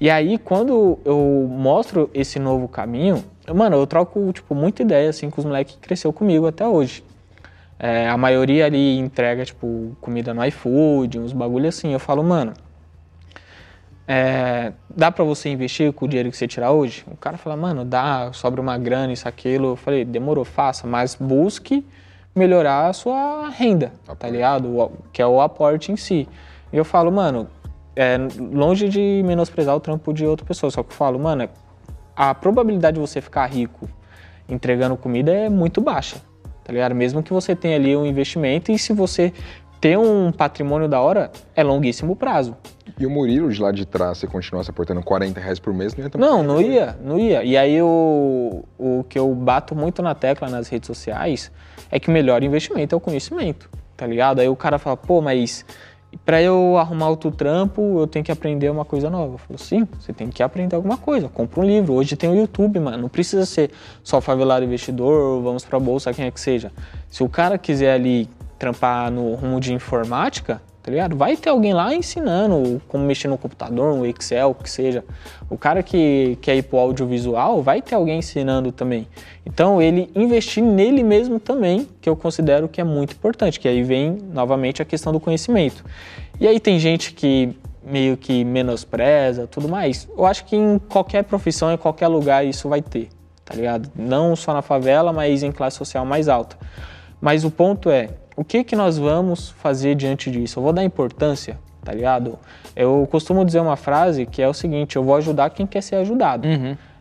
[0.00, 5.28] E aí, quando eu mostro esse novo caminho, mano, eu troco, tipo, muita ideia, assim,
[5.28, 7.02] com os moleques que cresceu comigo até hoje.
[7.80, 11.92] É, a maioria ali entrega, tipo, comida no iFood, uns bagulho assim.
[11.92, 12.52] Eu falo, mano,
[14.06, 17.04] é, dá pra você investir com o dinheiro que você tirar hoje?
[17.10, 19.68] O cara fala, mano, dá, sobra uma grana, isso, aquilo.
[19.70, 21.84] Eu falei, demorou, faça, mas busque
[22.34, 24.78] melhorar a sua renda, tá ligado?
[24.78, 26.28] O- Que é o aporte em si.
[26.72, 27.48] E eu falo, mano,
[27.98, 31.48] é, longe de menosprezar o trampo de outra pessoa, só que eu falo, mano,
[32.14, 33.88] a probabilidade de você ficar rico
[34.48, 36.18] entregando comida é muito baixa,
[36.62, 36.94] tá ligado?
[36.94, 39.32] Mesmo que você tenha ali um investimento e se você
[39.80, 42.56] ter um patrimônio da hora, é longuíssimo prazo.
[42.96, 46.04] E o Murilo de lá de trás, se continuasse aportando 40 reais por mês, não
[46.04, 47.42] ia Não, não ia, não ia.
[47.42, 51.50] E aí o, o que eu bato muito na tecla nas redes sociais
[51.90, 54.38] é que o melhor investimento é o conhecimento, tá ligado?
[54.38, 55.64] Aí o cara fala, pô, mas
[56.24, 59.34] para eu arrumar outro trampo, eu tenho que aprender uma coisa nova.
[59.34, 61.28] Eu falo, sim, você tem que aprender alguma coisa.
[61.28, 61.94] Compra um livro.
[61.94, 62.98] Hoje tem o YouTube, mano.
[62.98, 63.70] Não precisa ser
[64.02, 66.72] só favelado investidor, vamos pra bolsa, quem é que seja.
[67.10, 71.16] Se o cara quiser ali trampar no rumo de informática, tá ligado?
[71.16, 75.04] Vai ter alguém lá ensinando como mexer no computador, no Excel, o que seja.
[75.50, 79.06] O cara que quer ir pro audiovisual, vai ter alguém ensinando também.
[79.44, 83.82] Então, ele investir nele mesmo também, que eu considero que é muito importante, que aí
[83.82, 85.84] vem novamente a questão do conhecimento.
[86.40, 90.08] E aí tem gente que meio que menospreza, tudo mais.
[90.16, 93.10] Eu acho que em qualquer profissão, em qualquer lugar, isso vai ter,
[93.44, 93.90] tá ligado?
[93.94, 96.56] Não só na favela, mas em classe social mais alta.
[97.20, 100.60] Mas o ponto é, o que que nós vamos fazer diante disso?
[100.60, 102.38] Eu vou dar importância, tá ligado?
[102.76, 105.96] Eu costumo dizer uma frase que é o seguinte: eu vou ajudar quem quer ser
[105.96, 106.46] ajudado.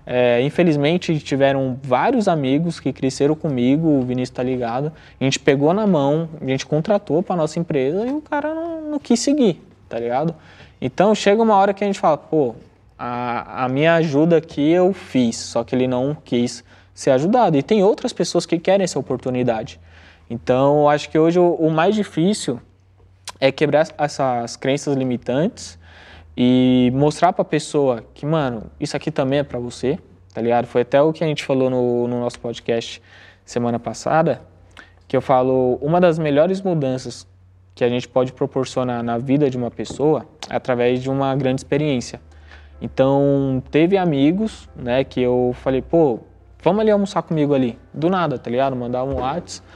[0.04, 4.92] É, infelizmente tiveram vários amigos que cresceram comigo, o Vinícius tá ligado.
[5.22, 8.82] A gente pegou na mão, a gente contratou para nossa empresa e o cara não,
[8.90, 10.34] não quis seguir, tá ligado?
[10.82, 12.56] Então chega uma hora que a gente fala, pô,
[12.98, 16.64] a, a minha ajuda aqui eu fiz, só que ele não quis
[16.96, 17.58] ser ajudado.
[17.58, 19.80] E tem outras pessoas que querem essa oportunidade.
[20.30, 22.60] Então acho que hoje o, o mais difícil
[23.40, 25.78] é quebrar essas crenças limitantes
[26.36, 29.98] e mostrar pra pessoa que, mano, isso aqui também é pra você,
[30.34, 30.68] tá ligado?
[30.68, 33.02] Foi até o que a gente falou no, no nosso podcast
[33.46, 34.42] semana passada,
[35.08, 37.26] que eu falo, uma das melhores mudanças
[37.74, 41.62] que a gente pode proporcionar na vida de uma pessoa é através de uma grande
[41.62, 42.20] experiência.
[42.82, 46.20] Então, teve amigos, né, que eu falei, pô,
[46.62, 47.78] vamos ali almoçar comigo ali.
[47.94, 48.76] Do nada, tá ligado?
[48.76, 49.67] Mandar um WhatsApp.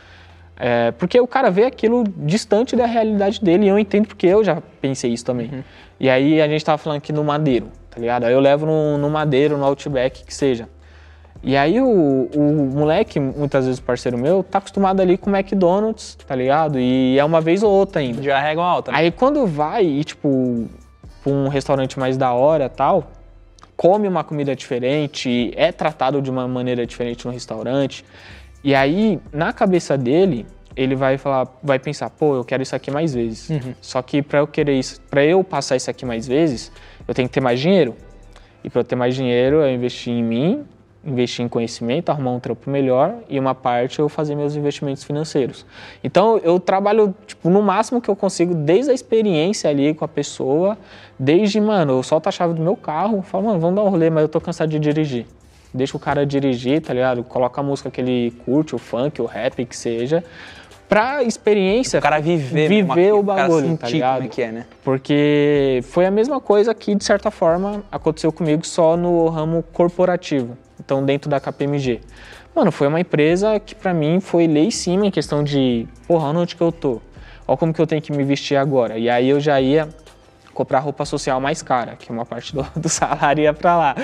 [0.63, 4.43] É, porque o cara vê aquilo distante da realidade dele e eu entendo porque eu
[4.43, 5.63] já pensei isso também.
[5.99, 8.25] E aí a gente tava falando aqui no Madeiro, tá ligado?
[8.25, 10.69] Aí eu levo no, no Madeiro, no Outback, que seja.
[11.41, 12.41] E aí o, o
[12.75, 16.79] moleque, muitas vezes parceiro meu, tá acostumado ali com McDonald's, tá ligado?
[16.79, 18.21] E é uma vez ou outra ainda.
[18.21, 18.91] Já régua alta.
[18.91, 18.99] né?
[18.99, 20.69] Aí quando vai e, tipo,
[21.23, 23.11] pra um restaurante mais da hora tal,
[23.75, 28.05] come uma comida diferente, é tratado de uma maneira diferente no restaurante.
[28.63, 30.45] E aí, na cabeça dele,
[30.75, 33.49] ele vai falar, vai pensar, pô, eu quero isso aqui mais vezes.
[33.81, 36.71] Só que para eu querer isso, para eu passar isso aqui mais vezes,
[37.07, 37.95] eu tenho que ter mais dinheiro.
[38.63, 40.63] E para eu ter mais dinheiro, eu investir em mim,
[41.03, 45.65] investir em conhecimento, arrumar um trampo melhor e uma parte eu fazer meus investimentos financeiros.
[46.03, 50.07] Então eu trabalho tipo no máximo que eu consigo desde a experiência ali com a
[50.07, 50.77] pessoa,
[51.17, 54.09] desde, mano, eu solto a chave do meu carro, falo, mano, vamos dar um rolê,
[54.11, 55.25] mas eu tô cansado de dirigir.
[55.73, 57.23] Deixa o cara dirigir, tá ligado?
[57.23, 60.23] Coloca a música que ele curte, o funk, o rap, que seja,
[60.89, 61.99] pra experiência.
[61.99, 64.25] O cara viver, viver aquilo, o bagulho, o tá ligado?
[64.25, 64.65] é que é, né?
[64.83, 70.57] Porque foi a mesma coisa que, de certa forma, aconteceu comigo só no ramo corporativo.
[70.77, 72.01] Então, dentro da KPMG.
[72.53, 76.27] Mano, foi uma empresa que pra mim foi lei em cima em questão de, porra,
[76.29, 76.99] onde que eu tô?
[77.47, 78.97] Olha como que eu tenho que me vestir agora.
[78.97, 79.87] E aí eu já ia
[80.61, 83.95] comprar roupa social mais cara, que uma parte do, do salário ia pra lá.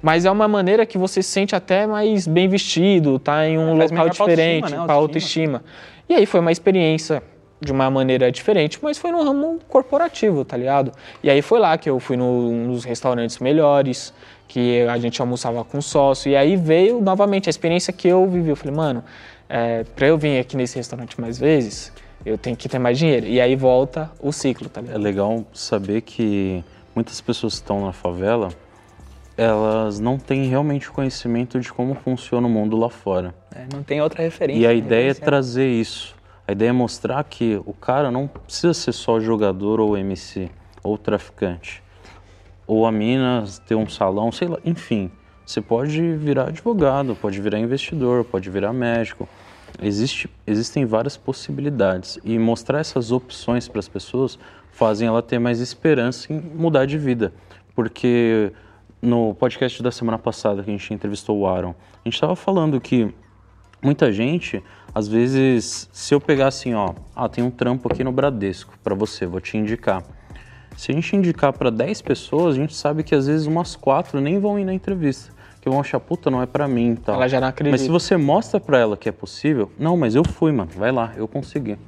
[0.00, 3.76] Mas é uma maneira que você se sente até mais bem vestido, tá em um
[3.76, 4.92] Faz local melhor pra diferente, autoestima, né?
[4.92, 5.64] autoestima.
[6.08, 7.22] E aí foi uma experiência
[7.60, 10.92] de uma maneira diferente, mas foi no ramo corporativo, tá ligado?
[11.22, 14.12] E aí foi lá que eu fui no, nos restaurantes melhores,
[14.46, 18.50] que a gente almoçava com sócio, e aí veio novamente a experiência que eu vivi.
[18.50, 19.02] Eu falei, mano,
[19.48, 21.92] é, pra eu vir aqui nesse restaurante mais vezes,
[22.24, 23.26] eu tenho que ter mais dinheiro.
[23.26, 27.92] E aí volta o ciclo, tá É legal saber que muitas pessoas que estão na
[27.92, 28.48] favela,
[29.36, 33.34] elas não têm realmente conhecimento de como funciona o mundo lá fora.
[33.54, 34.62] É, não tem outra referência.
[34.62, 34.76] E a né?
[34.76, 36.14] ideia é trazer isso.
[36.46, 40.50] A ideia é mostrar que o cara não precisa ser só jogador ou MC
[40.82, 41.82] ou traficante.
[42.66, 45.10] Ou a mina ter um salão, sei lá, enfim.
[45.44, 49.28] Você pode virar advogado, pode virar investidor, pode virar médico.
[49.82, 52.18] Existe, existem várias possibilidades.
[52.24, 54.38] E mostrar essas opções para as pessoas
[54.70, 57.32] fazem ela ter mais esperança em mudar de vida.
[57.74, 58.52] porque
[59.02, 62.80] no podcast da semana passada que a gente entrevistou o Aaron, a gente estava falando
[62.80, 63.12] que
[63.82, 64.62] muita gente,
[64.94, 68.94] às vezes, se eu pegar assim, ó, ah, tem um trampo aqui no Bradesco para
[68.94, 70.02] você, vou te indicar.
[70.74, 74.20] Se a gente indicar para 10 pessoas, a gente sabe que às vezes umas quatro
[74.20, 75.33] nem vão ir na entrevista.
[75.64, 77.14] Que vão achar, puta, não é para mim e tal.
[77.14, 77.72] Ela já não acredita.
[77.72, 80.92] Mas se você mostra para ela que é possível, não, mas eu fui, mano, vai
[80.92, 81.78] lá, eu consegui.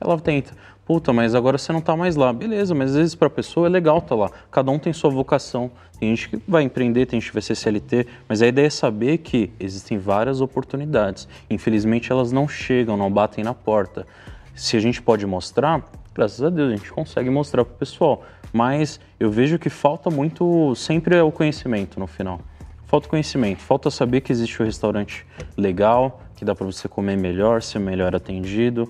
[0.00, 0.54] Ela tenta,
[0.86, 2.32] puta, mas agora você não tá mais lá.
[2.32, 4.30] Beleza, mas às vezes pra pessoa é legal tá lá.
[4.50, 5.70] Cada um tem sua vocação.
[6.00, 8.70] Tem gente que vai empreender, tem gente que vai ser CLT, mas a ideia é
[8.70, 11.28] saber que existem várias oportunidades.
[11.50, 14.06] Infelizmente elas não chegam, não batem na porta.
[14.54, 18.24] Se a gente pode mostrar, graças a Deus a gente consegue mostrar pro pessoal.
[18.50, 22.40] Mas eu vejo que falta muito, sempre é o conhecimento no final.
[22.86, 27.60] Falta conhecimento, falta saber que existe um restaurante legal, que dá para você comer melhor,
[27.60, 28.88] ser melhor atendido.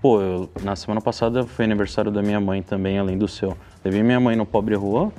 [0.00, 3.56] Pô, eu, na semana passada foi aniversário da minha mãe também, além do seu.
[3.84, 5.12] Levei minha mãe no Pobre Rua,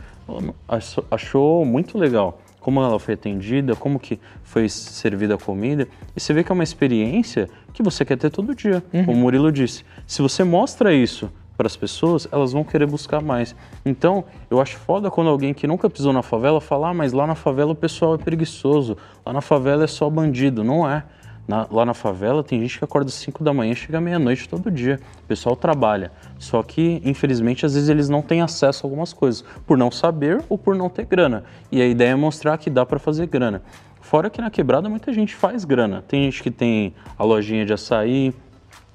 [1.12, 5.88] achou, muito legal como ela foi atendida, como que foi servida a comida.
[6.16, 9.16] E você vê que é uma experiência que você quer ter todo dia, como o
[9.16, 9.86] Murilo disse.
[10.08, 13.56] Se você mostra isso para as pessoas, elas vão querer buscar mais.
[13.86, 17.26] Então, eu acho foda quando alguém que nunca pisou na favela fala, ah, mas lá
[17.26, 20.64] na favela o pessoal é preguiçoso, lá na favela é só bandido.
[20.64, 21.04] Não é.
[21.48, 24.50] Na, lá na favela tem gente que acorda às 5 da manhã e chega meia-noite
[24.50, 25.00] todo dia.
[25.24, 26.12] O pessoal trabalha.
[26.40, 30.44] Só que, infelizmente, às vezes eles não têm acesso a algumas coisas, por não saber
[30.50, 31.44] ou por não ter grana.
[31.72, 33.62] E a ideia é mostrar que dá para fazer grana.
[34.02, 36.04] Fora que na quebrada muita gente faz grana.
[36.08, 38.34] Tem gente que tem a lojinha de açaí,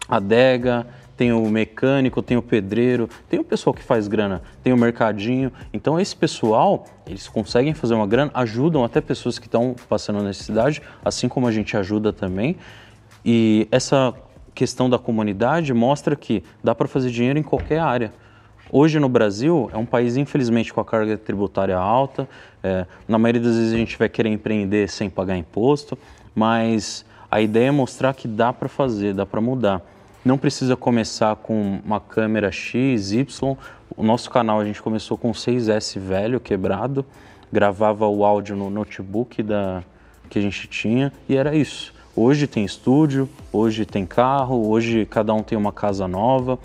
[0.09, 0.87] adega,
[1.21, 5.53] tem o mecânico, tem o pedreiro, tem o pessoal que faz grana, tem o mercadinho.
[5.71, 10.81] Então esse pessoal, eles conseguem fazer uma grana, ajudam até pessoas que estão passando necessidade,
[11.05, 12.57] assim como a gente ajuda também.
[13.23, 14.15] E essa
[14.55, 18.15] questão da comunidade mostra que dá para fazer dinheiro em qualquer área.
[18.73, 22.27] Hoje no Brasil é um país infelizmente com a carga tributária alta.
[22.63, 25.99] É, na maioria das vezes a gente vai querer empreender sem pagar imposto,
[26.35, 29.83] mas a ideia é mostrar que dá para fazer, dá para mudar.
[30.23, 33.57] Não precisa começar com uma câmera X, Y.
[33.97, 37.07] O nosso canal a gente começou com 6S velho, quebrado,
[37.51, 39.83] gravava o áudio no notebook da,
[40.29, 41.95] que a gente tinha e era isso.
[42.15, 46.59] Hoje tem estúdio, hoje tem carro, hoje cada um tem uma casa nova,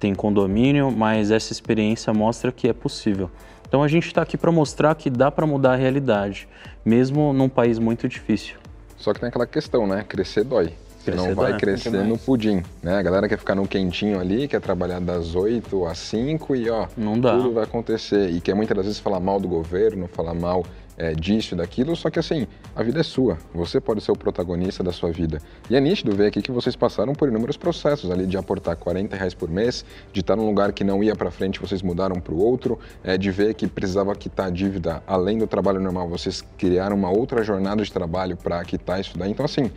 [0.00, 3.30] tem condomínio, mas essa experiência mostra que é possível.
[3.68, 6.48] Então a gente está aqui para mostrar que dá para mudar a realidade,
[6.82, 8.56] mesmo num país muito difícil.
[8.96, 10.02] Só que tem aquela questão, né?
[10.08, 10.72] Crescer dói.
[11.12, 12.96] Crescer não vai crescer no pudim, né?
[12.96, 16.86] A galera quer ficar no quentinho ali, quer trabalhar das 8 às 5 e ó,
[16.96, 17.36] Não dá.
[17.36, 18.30] tudo vai acontecer.
[18.30, 20.64] E quer muitas vezes falar mal do governo, falar mal
[20.98, 23.38] é, disso e daquilo, só que assim, a vida é sua.
[23.54, 25.40] Você pode ser o protagonista da sua vida.
[25.68, 29.14] E é nítido ver aqui que vocês passaram por inúmeros processos ali de aportar 40
[29.16, 32.32] reais por mês, de estar num lugar que não ia para frente, vocês mudaram para
[32.32, 36.42] o outro, é, de ver que precisava quitar a dívida além do trabalho normal, vocês
[36.56, 39.30] criaram uma outra jornada de trabalho para quitar isso daí.
[39.30, 39.70] Então assim,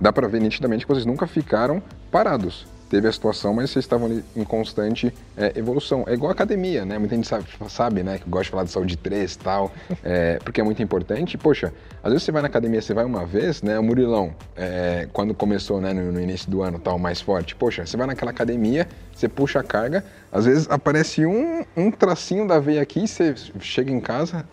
[0.00, 2.66] dá para ver nitidamente que vocês nunca ficaram parados.
[2.92, 6.04] Teve a situação, mas vocês estavam ali em constante é, evolução.
[6.06, 6.98] É igual a academia, né?
[6.98, 8.18] Muita gente sabe, sabe né?
[8.18, 9.72] Que gosta de falar de saúde 3 e tal,
[10.04, 11.38] é, porque é muito importante.
[11.38, 13.78] Poxa, às vezes você vai na academia, você vai uma vez, né?
[13.78, 17.86] O Murilão, é, quando começou né, no, no início do ano tal, mais forte, poxa,
[17.86, 22.58] você vai naquela academia, você puxa a carga, às vezes aparece um, um tracinho da
[22.58, 24.44] veia aqui, você chega em casa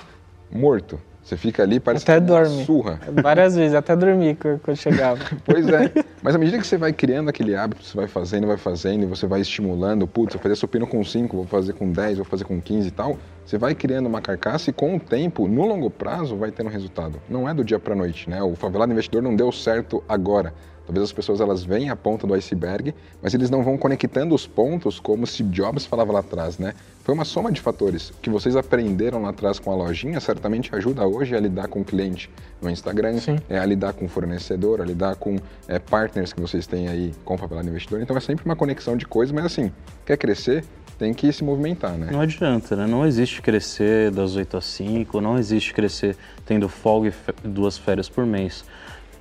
[0.50, 1.00] morto.
[1.30, 2.66] Você fica ali, parece Até que dorme.
[2.66, 3.00] surra.
[3.22, 5.20] Várias vezes, até dormi quando chegava.
[5.46, 5.92] Pois é.
[6.24, 9.06] Mas à medida que você vai criando aquele hábito, você vai fazendo, vai fazendo, e
[9.06, 12.46] você vai estimulando, putz, eu fazer supino com 5, vou fazer com 10, vou fazer
[12.46, 13.16] com 15 e tal,
[13.46, 17.22] você vai criando uma carcaça e com o tempo, no longo prazo, vai tendo resultado.
[17.30, 18.42] Não é do dia para noite, né?
[18.42, 20.52] O favelado investidor não deu certo agora.
[20.90, 24.48] Talvez as pessoas elas veem a ponta do iceberg, mas eles não vão conectando os
[24.48, 26.74] pontos como Steve Jobs falava lá atrás, né?
[27.04, 28.10] Foi uma soma de fatores.
[28.10, 31.82] O que vocês aprenderam lá atrás com a lojinha certamente ajuda hoje a lidar com
[31.82, 32.28] o cliente
[32.60, 36.66] no Instagram, é, a lidar com o fornecedor, a lidar com é, partners que vocês
[36.66, 38.02] têm aí com o favelado investidor.
[38.02, 39.72] Então é sempre uma conexão de coisas, mas assim,
[40.08, 40.66] quer crescer,
[40.98, 42.08] tem que se movimentar, né?
[42.12, 42.88] Não adianta, né?
[42.88, 48.10] Não existe crescer das 8 às 5, não existe crescer tendo folga e duas férias
[48.10, 48.66] por mês.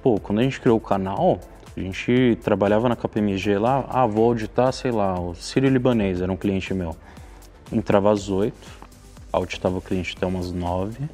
[0.02, 1.40] Pô, quando a gente criou o canal,
[1.78, 6.30] a gente trabalhava na KPMG lá, ah, vou auditar, sei lá, o Sírio Libanês, era
[6.30, 6.96] um cliente meu.
[7.72, 8.54] Entrava às 8,
[9.32, 11.08] auditava o cliente até umas 9,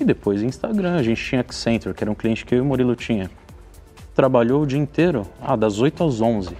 [0.00, 2.64] e depois Instagram, a gente tinha Accenture, que era um cliente que eu e o
[2.64, 3.30] Murilo tinha.
[4.14, 6.56] Trabalhou o dia inteiro, ah, das 8 às 11.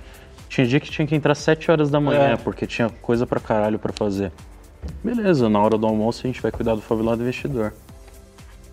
[0.49, 2.37] Tinha dia que tinha que entrar 7 horas da manhã, É.
[2.37, 4.31] porque tinha coisa pra caralho pra fazer.
[5.03, 7.73] Beleza, na hora do almoço a gente vai cuidar do favelado investidor.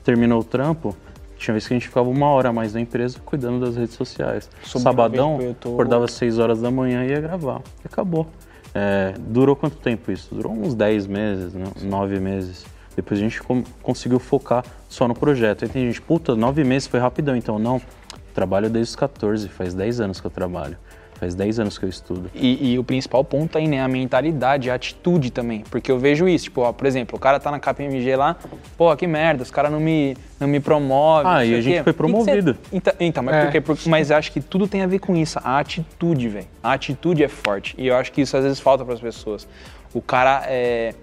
[0.04, 0.96] Terminou o trampo,
[1.38, 3.96] tinha vez que a gente ficava uma hora a mais na empresa cuidando das redes
[3.96, 4.50] sociais.
[4.64, 7.62] Sobrou Sabadão, acordava às 6 horas da manhã e ia gravar.
[7.84, 8.28] E acabou.
[8.74, 10.34] É, durou quanto tempo isso?
[10.34, 11.66] Durou uns 10 meses, né?
[11.82, 12.66] 9 meses.
[12.96, 13.40] Depois a gente
[13.84, 15.64] conseguiu focar só no projeto.
[15.64, 17.36] Aí tem gente, puta, nove meses foi rapidão.
[17.36, 17.80] Então, não,
[18.34, 20.78] trabalho desde os 14, faz 10 anos que eu trabalho.
[21.20, 22.30] Faz 10 anos que eu estudo.
[22.36, 25.64] E, e o principal ponto aí, né, a mentalidade, a atitude também.
[25.72, 28.36] Porque eu vejo isso, tipo, ó, por exemplo, o cara tá na KPMG lá,
[28.78, 31.32] pô, que merda, os caras não me, não me promovem.
[31.32, 32.54] Ah, e a gente foi que promovido.
[32.54, 33.44] cê- Então, então, mas É.
[33.46, 33.62] por quê?
[33.62, 36.46] Por- mas acho que tudo tem a ver com isso, a atitude, velho.
[36.62, 37.74] A atitude é forte.
[37.80, 39.48] E eu acho que isso às vezes falta pras pessoas.
[39.94, 40.94] O cara é.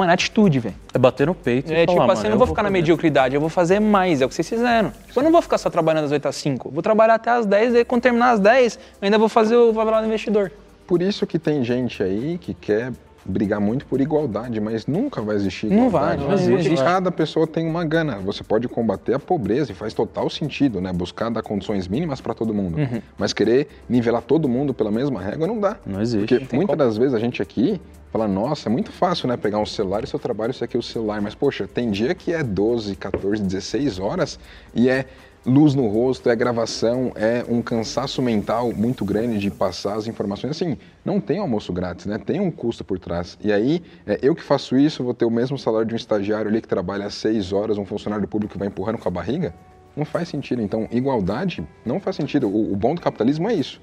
[0.00, 0.74] Mano, atitude, velho.
[0.94, 2.70] É bater no peito e É falar, tipo mano, assim, eu não vou ficar na
[2.70, 4.92] mediocridade, eu vou fazer mais, é o que vocês fizeram.
[5.06, 7.30] Tipo, eu não vou ficar só trabalhando das 8 às 5, eu vou trabalhar até
[7.30, 10.50] às 10, e quando terminar às 10, eu ainda vou fazer o favelado investidor.
[10.86, 12.92] Por isso que tem gente aí que quer
[13.24, 16.24] brigar muito por igualdade, mas nunca vai existir Não igualdade.
[16.24, 16.82] vai, não Porque existe.
[16.84, 18.16] cada pessoa tem uma gana.
[18.20, 20.92] Você pode combater a pobreza e faz total sentido, né?
[20.92, 22.78] Buscar dar condições mínimas para todo mundo.
[22.78, 23.02] Uhum.
[23.18, 25.76] Mas querer nivelar todo mundo pela mesma régua não dá.
[25.86, 26.38] Não existe.
[26.38, 27.80] Porque muitas das vezes a gente aqui
[28.10, 29.36] fala, nossa, é muito fácil, né?
[29.36, 31.20] Pegar um celular e seu trabalho, isso aqui é o celular.
[31.20, 34.38] Mas, poxa, tem dia que é 12, 14, 16 horas
[34.74, 35.06] e é
[35.44, 40.50] luz no rosto, é gravação, é um cansaço mental muito grande de passar as informações.
[40.50, 42.18] Assim, não tem almoço grátis, né?
[42.18, 43.38] Tem um custo por trás.
[43.42, 46.50] E aí, é, eu que faço isso, vou ter o mesmo salário de um estagiário
[46.50, 49.54] ali que trabalha 6 horas, um funcionário público que vai empurrando com a barriga?
[49.96, 50.62] Não faz sentido.
[50.62, 52.48] Então, igualdade não faz sentido.
[52.48, 53.80] O, o bom do capitalismo é isso.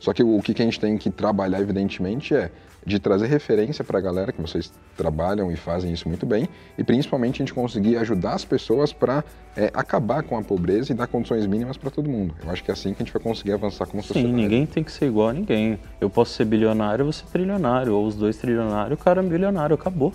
[0.00, 2.50] Só que o, que a gente tem que trabalhar, evidentemente, é
[2.84, 6.48] de trazer referência para a galera, que vocês trabalham e fazem isso muito bem,
[6.78, 9.22] e principalmente a gente conseguir ajudar as pessoas para
[9.74, 12.34] acabar com a pobreza e dar condições mínimas para todo mundo.
[12.42, 14.34] Eu acho que é assim que a gente vai conseguir avançar como Sim, sociedade.
[14.34, 15.78] ninguém tem que ser igual a ninguém.
[16.00, 20.14] Eu posso ser bilionário, você trilionário, ou os dois trilionários, o cara é bilionário, acabou.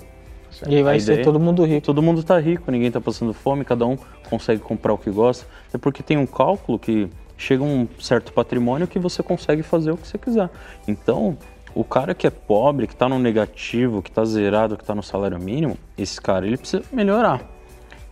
[0.67, 1.86] E aí vai A ser ideia- todo mundo rico.
[1.86, 3.95] Todo mundo tá rico, ninguém tá passando fome, cada um
[4.29, 5.45] consegue comprar o que gosta.
[5.69, 9.97] Até porque tem um cálculo que chega um certo patrimônio que você consegue fazer o
[9.97, 10.49] que você quiser.
[10.88, 11.38] Então,
[11.73, 15.03] o cara que é pobre, que tá no negativo, que tá zerado, que tá no
[15.03, 17.41] salário mínimo, esse cara ele precisa melhorar.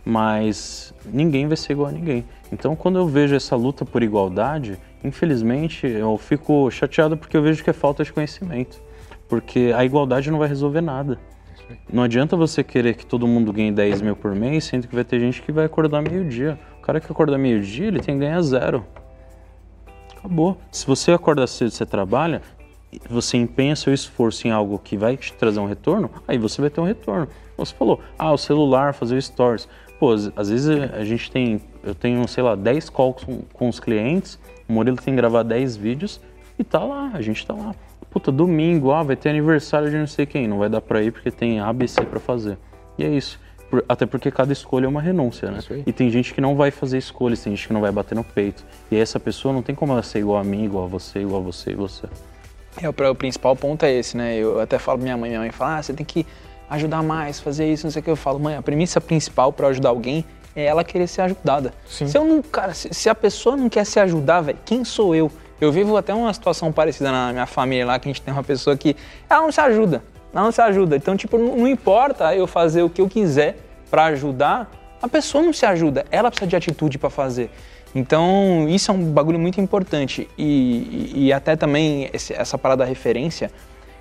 [0.04, 2.24] Mas ninguém vai ser igual a ninguém.
[2.52, 7.64] Então, quando eu vejo essa luta por igualdade, infelizmente eu fico chateado porque eu vejo
[7.64, 8.82] que é falta de conhecimento.
[9.26, 11.18] Porque a igualdade não vai resolver nada.
[11.90, 15.04] Não adianta você querer que todo mundo ganhe 10 mil por mês, sendo que vai
[15.04, 16.58] ter gente que vai acordar meio-dia.
[16.78, 18.84] O cara que acorda meio-dia, ele tem que ganhar zero.
[20.24, 20.56] Acabou.
[20.72, 22.40] Se você acorda cedo, você trabalha,
[23.10, 26.70] você empenha seu esforço em algo que vai te trazer um retorno, aí você vai
[26.70, 27.28] ter um retorno.
[27.58, 29.68] Você falou, ah, o celular, fazer stories.
[30.00, 33.78] Pô, às vezes a gente tem, eu tenho, sei lá, 10 calls com, com os
[33.78, 36.18] clientes, o Murilo tem que gravar 10 vídeos
[36.58, 37.74] e tá lá, a gente tá lá.
[38.10, 41.12] Puta, domingo, ah, vai ter aniversário de não sei quem, não vai dar pra ir
[41.12, 42.56] porque tem A, B, C pra fazer.
[42.96, 43.38] E é isso.
[43.74, 45.58] Por- até porque cada escolha é uma renúncia, né?
[45.84, 48.22] E tem gente que não vai fazer escolhas, tem gente que não vai bater no
[48.22, 48.64] peito.
[48.88, 51.40] E essa pessoa não tem como ela ser igual a mim, igual a você, igual
[51.40, 52.06] a você e você.
[52.80, 54.36] É, o, o principal ponto é esse, né?
[54.36, 56.24] Eu até falo pra minha mãe, minha mãe fala, ah, você tem que
[56.70, 58.10] ajudar mais, fazer isso, não sei o que.
[58.10, 61.74] Eu falo, mãe, a premissa principal pra ajudar alguém é ela querer ser ajudada.
[61.84, 62.06] Sim.
[62.06, 65.16] Se eu não, cara, se, se a pessoa não quer se ajudar, velho, quem sou
[65.16, 65.32] eu?
[65.60, 68.44] Eu vivo até uma situação parecida na minha família lá, que a gente tem uma
[68.44, 68.94] pessoa que
[69.28, 70.00] ela não se ajuda,
[70.42, 70.96] não se ajuda.
[70.96, 73.56] Então, tipo, não, importa eu fazer o que eu quiser
[73.90, 74.70] pra ajudar,
[75.00, 77.50] a pessoa não se ajuda, ela precisa de atitude pra fazer.
[77.94, 80.28] Então, isso é um bagulho muito importante.
[80.36, 80.44] E,
[81.14, 83.50] e- e até também esse- essa parada da referência,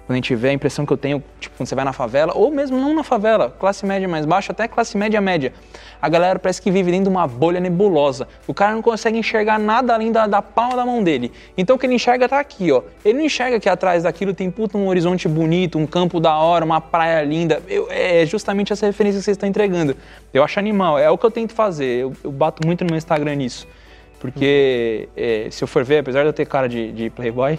[0.05, 2.33] quando a gente vê a impressão que eu tenho, tipo, quando você vai na favela,
[2.35, 5.53] ou mesmo não na favela, classe média mais baixa, até classe média média,
[6.01, 8.27] a galera parece que vive dentro de uma bolha nebulosa.
[8.45, 11.31] O cara não consegue enxergar nada além da, da palma da mão dele.
[11.57, 12.81] Então o que ele enxerga tá aqui, ó.
[13.05, 16.65] Ele não enxerga que atrás daquilo tem puta um horizonte bonito, um campo da hora,
[16.65, 17.63] uma praia linda.
[17.69, 19.95] Eu- é justamente essa referência que vocês estão entregando.
[20.33, 22.01] Eu acho animal, é o que eu tento fazer.
[22.01, 23.65] Eu, eu bato muito no meu Instagram nisso.
[24.19, 27.57] Porque é, se eu for ver, apesar de eu ter cara de, de playboy,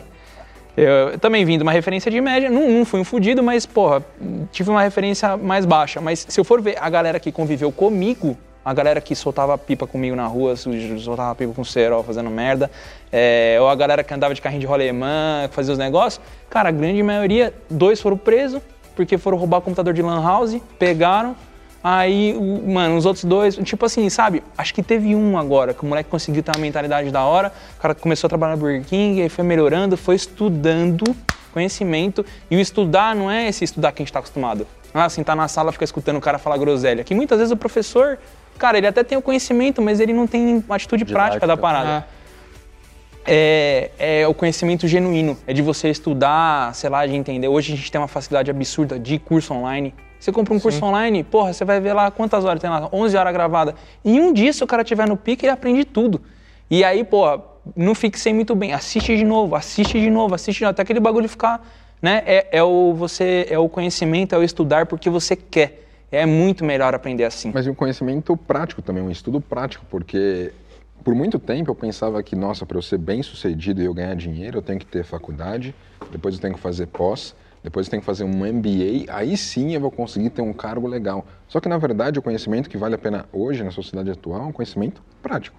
[0.76, 4.02] eu também vim de uma referência de média, não, não fui um fudido, mas, porra,
[4.50, 6.00] tive uma referência mais baixa.
[6.00, 9.86] Mas se eu for ver a galera que conviveu comigo, a galera que soltava pipa
[9.86, 12.70] comigo na rua, soltava pipa com cerol fazendo merda,
[13.12, 16.70] é, ou a galera que andava de carrinho de rolemã, que fazia os negócios, cara,
[16.70, 18.60] a grande maioria, dois foram presos,
[18.96, 21.36] porque foram roubar computador de lan house, pegaram,
[21.86, 22.32] Aí,
[22.66, 24.42] mano, os outros dois, tipo assim, sabe?
[24.56, 27.80] Acho que teve um agora, que o moleque conseguiu ter uma mentalidade da hora, o
[27.82, 31.04] cara começou a trabalhar no Burger King, aí foi melhorando, foi estudando
[31.52, 32.24] conhecimento.
[32.50, 34.66] E o estudar não é esse estudar que a gente tá acostumado.
[34.94, 37.04] Ah, sentar na sala, ficar escutando o cara falar groselha.
[37.04, 38.18] Que muitas vezes o professor,
[38.56, 41.82] cara, ele até tem o conhecimento, mas ele não tem uma atitude prática da Didática.
[41.82, 42.06] parada
[43.26, 45.36] é, é o conhecimento genuíno.
[45.46, 47.48] É de você estudar, sei lá, de entender.
[47.48, 49.94] Hoje a gente tem uma facilidade absurda de curso online.
[50.24, 53.14] Você compra um curso online, porra, você vai ver lá quantas horas tem lá, 11
[53.14, 53.74] horas gravada.
[54.02, 56.18] Em um dia, se o cara tiver no pique, ele aprende tudo.
[56.70, 57.42] E aí, porra,
[57.76, 58.72] não fixei muito bem.
[58.72, 61.62] Assiste de novo, assiste de novo, assiste de novo, até aquele bagulho ficar,
[62.00, 62.22] né?
[62.24, 65.86] É, é o você, é o conhecimento, é o estudar porque você quer.
[66.10, 67.50] É muito melhor aprender assim.
[67.52, 70.52] Mas e um conhecimento prático também, um estudo prático, porque
[71.04, 74.16] por muito tempo eu pensava que, nossa, para eu ser bem sucedido e eu ganhar
[74.16, 75.74] dinheiro, eu tenho que ter faculdade,
[76.10, 77.34] depois eu tenho que fazer pós,
[77.64, 80.86] depois eu tenho que fazer um MBA, aí sim eu vou conseguir ter um cargo
[80.86, 81.26] legal.
[81.48, 84.44] Só que, na verdade, o conhecimento que vale a pena hoje na sociedade atual é
[84.44, 85.56] um conhecimento prático,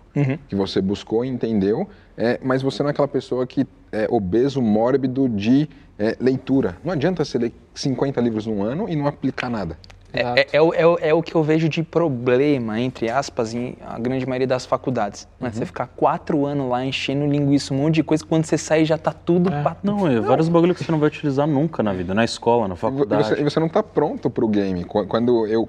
[0.47, 4.61] que você buscou e entendeu, é, mas você não é aquela pessoa que é obeso,
[4.61, 6.77] mórbido de é, leitura.
[6.83, 9.75] Não adianta você ler 50 livros num ano e não aplicar nada.
[10.15, 13.53] É, é, é o- é o- é o que eu vejo de problema, entre aspas,
[13.53, 15.27] em a grande maioria das faculdades.
[15.39, 15.51] Né?
[15.51, 18.97] Você ficar quatro anos lá enchendo linguiça, um monte de coisa, quando você sai já
[18.97, 19.75] tá tudo pra...
[19.83, 22.75] Não, é vários bagulho que você não vai utilizar nunca na vida, na escola, na
[22.75, 23.23] faculdade.
[23.35, 24.83] você, e você não está pronto para o game.
[24.83, 25.67] Qu- Quando eu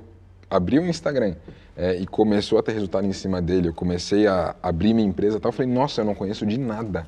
[0.50, 1.34] abri o Instagram
[1.76, 5.36] é, e começou a ter resultado em cima dele, eu comecei a abrir minha empresa
[5.36, 7.06] e tal, eu falei, nossa, eu não conheço de nada.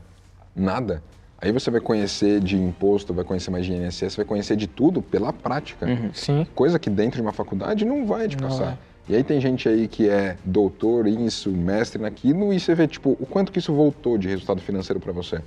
[0.54, 1.02] Nada.
[1.40, 5.00] Aí você vai conhecer de imposto, vai conhecer mais de INSS, vai conhecer de tudo
[5.00, 5.86] pela prática.
[6.12, 6.46] Sim.
[6.54, 8.72] Coisa que dentro de uma faculdade não vai te Não passar.
[8.72, 8.88] é.
[9.12, 13.16] E aí tem gente aí que é doutor isso, mestre naquilo, e você vê, tipo,
[13.18, 15.40] o quanto que isso voltou de resultado financeiro para você.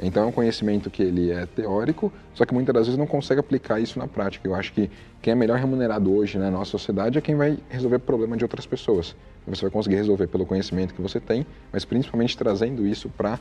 [0.00, 3.40] Então é um conhecimento que ele é teórico, só que muitas das vezes não consegue
[3.40, 4.46] aplicar isso na prática.
[4.46, 4.90] Eu acho que
[5.22, 8.44] quem é melhor remunerado hoje né, na nossa sociedade é quem vai resolver problema de
[8.44, 9.16] outras pessoas.
[9.46, 13.40] Você vai conseguir resolver pelo conhecimento que você tem, mas principalmente trazendo isso para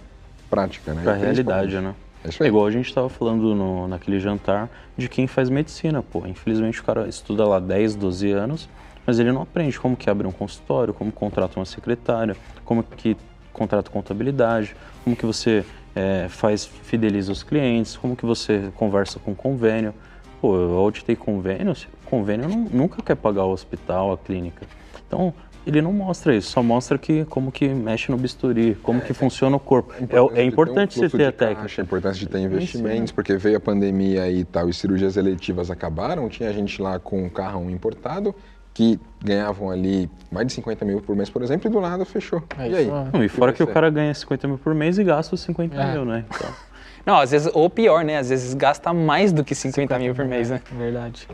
[0.49, 1.01] prática, né?
[1.03, 1.93] Pra E realidade, né?
[2.23, 2.49] É isso É aí.
[2.49, 6.25] igual a gente tava falando no, naquele jantar de quem faz medicina, pô.
[6.25, 8.67] Infelizmente o cara estuda lá 10, 12 anos,
[9.05, 12.35] mas ele não aprende como que abre um consultório, como contrata uma secretária,
[12.65, 13.15] como que
[13.53, 15.63] contrata contabilidade, como que você
[15.95, 19.93] é, faz, fideliza os clientes, como que você conversa com convênio.
[20.41, 21.73] Pô, eu auditei convênio,
[22.05, 24.67] convênio não- nunca quer pagar o hospital, a clínica.
[25.07, 25.33] Então,
[25.68, 29.55] ele não mostra isso, só mostra que como que mexe no bisturi, como que funciona
[29.57, 29.93] o corpo.
[29.93, 31.82] É, é importante um você ter a caixa, técnica.
[31.82, 36.30] É importante de ter investimentos, porque veio a pandemia e tal, e cirurgias eletivas acabaram.
[36.30, 38.34] Tinha gente lá com um carro importado
[38.74, 42.43] que ganhavam ali mais de 50 mil por mês, por exemplo, e do nada fechou.
[42.57, 42.88] É e aí?
[42.88, 43.07] é.
[43.11, 45.41] Não, e fora vai que o cara ganha 50 mil por mês e gasta os
[45.41, 45.91] 50 É.
[45.93, 46.24] mil, né?
[46.34, 46.49] Então,
[47.05, 48.18] Não, às vezes, ou pior, né?
[48.18, 50.61] Às vezes gasta mais do que 50 mil por mês, né?
[50.72, 51.28] Verdade.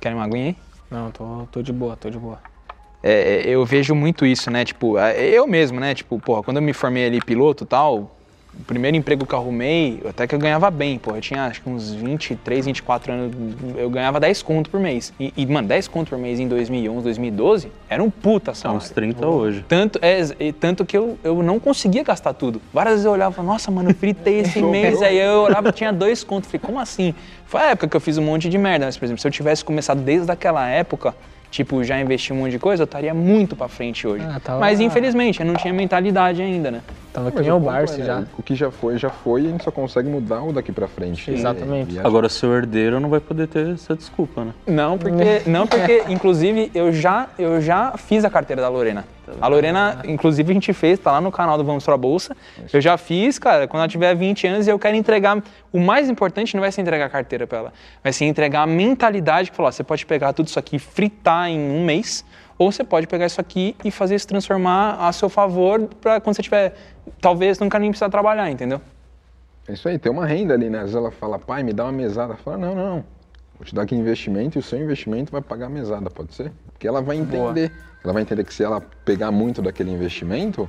[0.00, 0.56] Querem uma aguinha aí?
[0.90, 2.38] Não, tô, tô de boa, tô de boa.
[3.02, 4.64] É, é, eu vejo muito isso, né?
[4.64, 5.94] Tipo, é, eu mesmo, né?
[5.94, 8.10] Tipo, porra, quando eu me formei ali piloto e tal,
[8.58, 11.18] o primeiro emprego que eu arrumei, até que eu ganhava bem, porra.
[11.18, 13.36] Eu tinha acho que uns 23, 24 anos,
[13.76, 15.12] eu ganhava 10 conto por mês.
[15.18, 18.82] E, e, mano, 10 conto por mês em 2011, 2012, era um puta são salário.
[18.82, 19.64] uns 30 hoje.
[19.68, 22.60] Tanto, é, e tanto que eu, eu não conseguia gastar tudo.
[22.72, 25.00] Várias vezes eu olhava e falava, nossa, mano, eu fritei esse mês.
[25.02, 26.50] Aí eu olhava tinha dois contos.
[26.50, 27.14] Falei, como assim?
[27.46, 28.86] Foi a época que eu fiz um monte de merda.
[28.86, 31.14] Mas, por exemplo, se eu tivesse começado desde aquela época,
[31.50, 34.24] tipo, já investi um monte de coisa, eu estaria muito pra frente hoje.
[34.28, 36.82] Ah, tava- Mas infelizmente, eu não tinha mentalidade ainda, né?
[37.18, 38.24] Tava que nem o é, Barça já.
[38.38, 40.86] O que já foi, já foi, e a gente só consegue mudar o daqui pra
[40.86, 41.30] frente.
[41.30, 41.94] Exatamente.
[41.94, 44.54] E, e Agora, seu herdeiro não vai poder ter essa desculpa, né?
[44.66, 49.04] Não, porque, não porque inclusive, eu já, eu já fiz a carteira da Lorena.
[49.40, 52.36] A Lorena, inclusive, a gente fez, tá lá no canal do Vamos Pra Bolsa.
[52.72, 55.42] Eu já fiz, cara, quando ela tiver 20 anos, eu quero entregar.
[55.70, 58.66] O mais importante não vai ser entregar a carteira pra ela, vai ser entregar a
[58.66, 62.24] mentalidade que falou: ó, você pode pegar tudo isso aqui e fritar em um mês,
[62.58, 66.34] ou você pode pegar isso aqui e fazer isso transformar a seu favor pra quando
[66.34, 66.74] você tiver.
[67.20, 68.80] Talvez nunca nem precisar trabalhar, entendeu?
[69.68, 70.78] É isso aí, tem uma renda ali, né?
[70.78, 72.34] Às vezes ela fala, pai, me dá uma mesada.
[72.36, 73.04] Fala, não, não,
[73.56, 76.52] vou te dar aqui investimento e o seu investimento vai pagar a mesada, pode ser?
[76.72, 77.70] Porque ela vai entender.
[78.02, 80.68] Ela vai entender que se ela pegar muito daquele investimento,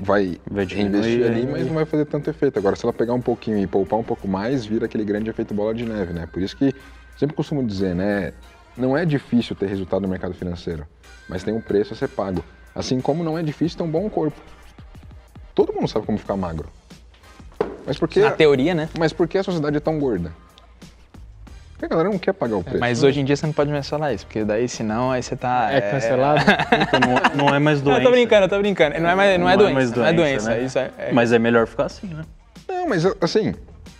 [0.00, 1.52] vai, Vai reinvestir diminuir, ali, né?
[1.52, 2.58] mas não vai fazer tanto efeito.
[2.58, 5.52] Agora, se ela pegar um pouquinho e poupar um pouco mais, vira aquele grande efeito
[5.52, 6.26] bola de neve, né?
[6.32, 6.74] Por isso que
[7.16, 8.32] sempre costumo dizer, né?
[8.76, 10.86] Não é difícil ter resultado no mercado financeiro,
[11.28, 12.42] mas tem um preço a ser pago.
[12.74, 14.40] Assim como não é difícil ter um bom corpo.
[15.54, 16.68] Todo mundo sabe como ficar magro.
[17.86, 18.88] Mas por que, Na teoria, né?
[18.98, 20.32] mas por que a sociedade é tão gorda?
[21.72, 22.78] Porque a galera não quer pagar o preço.
[22.78, 25.34] Mas hoje em dia você não pode mais falar isso, porque daí senão aí você
[25.36, 25.68] tá.
[25.70, 26.40] É cancelado?
[26.80, 27.00] Então
[27.34, 28.00] não, não é mais Não, doença.
[28.02, 28.98] eu tô brincando, eu tô brincando.
[29.00, 30.50] Não é, mais, não é doença, mais não é doença.
[30.50, 30.62] né?
[30.62, 32.22] Isso é, é- Mas é melhor ficar assim, né?
[32.68, 33.52] Não, mas assim,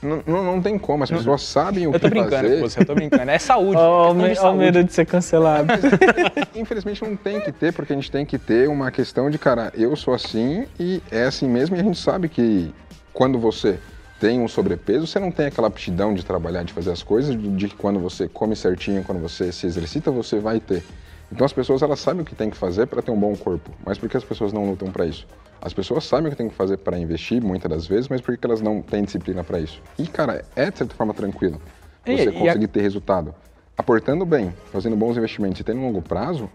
[0.02, 1.04] não, não, não tem como.
[1.04, 2.54] As pessoas sabem o eu que tô brincando fazer.
[2.60, 3.30] com você, eu tô brincando.
[3.30, 3.80] É saúde.
[3.80, 4.58] É o questão de me- ó o saúde.
[4.58, 5.68] medo de ser cancelado.
[6.54, 9.72] Infelizmente não tem que ter, porque a gente tem que ter uma questão de, cara,
[9.74, 11.76] eu sou assim e é assim mesmo.
[11.76, 12.72] E a gente sabe que
[13.12, 13.78] quando você
[14.20, 17.48] tem um sobrepeso, você não tem aquela aptidão de trabalhar, de fazer as coisas, de
[17.48, 20.82] de que quando você come certinho, quando você se exercita, você vai ter.
[21.30, 23.70] Então as pessoas elas sabem o que tem que fazer para ter um bom corpo,
[23.84, 25.26] mas por que as pessoas não lutam para isso?
[25.64, 28.36] As pessoas sabem o que tem que fazer para investir, muitas das vezes, mas por
[28.36, 29.80] que elas não têm disciplina para isso?
[29.96, 31.60] E, cara, é de certa forma tranquilo
[32.04, 33.32] E- você e a- conseguir ter resultado.
[33.78, 36.50] Aportando bem, fazendo bons investimentos e tendo longo prazo,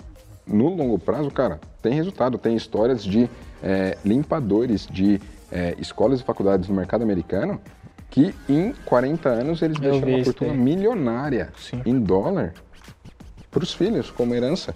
[0.45, 2.37] no longo prazo, cara, tem resultado.
[2.37, 3.29] Tem histórias de
[3.63, 5.19] é, limpadores de
[5.51, 7.59] é, escolas e faculdades no mercado americano
[8.09, 10.59] que em 40 anos eles Eu deixaram uma fortuna daí.
[10.59, 11.81] milionária Sim.
[11.85, 12.53] em dólar
[13.49, 14.75] para os filhos, como herança.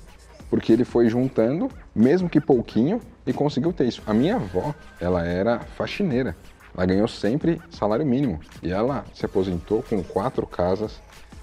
[0.50, 3.00] Porque ele foi juntando, mesmo que pouquinho,
[3.32, 4.02] e conseguiu ter isso.
[4.06, 6.36] A minha avó, ela era faxineira.
[6.76, 8.40] Ela ganhou sempre salário mínimo.
[8.62, 11.02] E ela se aposentou com quatro casas,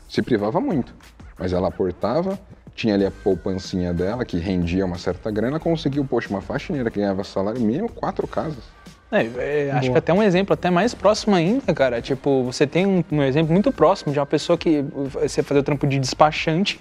[0.08, 0.94] se privava muito.
[1.38, 2.38] Mas ela aportava,
[2.74, 7.00] tinha ali a poupancinha dela, que rendia uma certa grana, conseguiu, poxa, uma faxineira que
[7.00, 8.64] ganhava salário mínimo, quatro casas.
[9.10, 12.02] É, é, acho que até um exemplo até mais próximo ainda, cara.
[12.02, 15.62] Tipo, você tem um, um exemplo muito próximo de uma pessoa que você fazer o
[15.62, 16.78] trampo de despachante.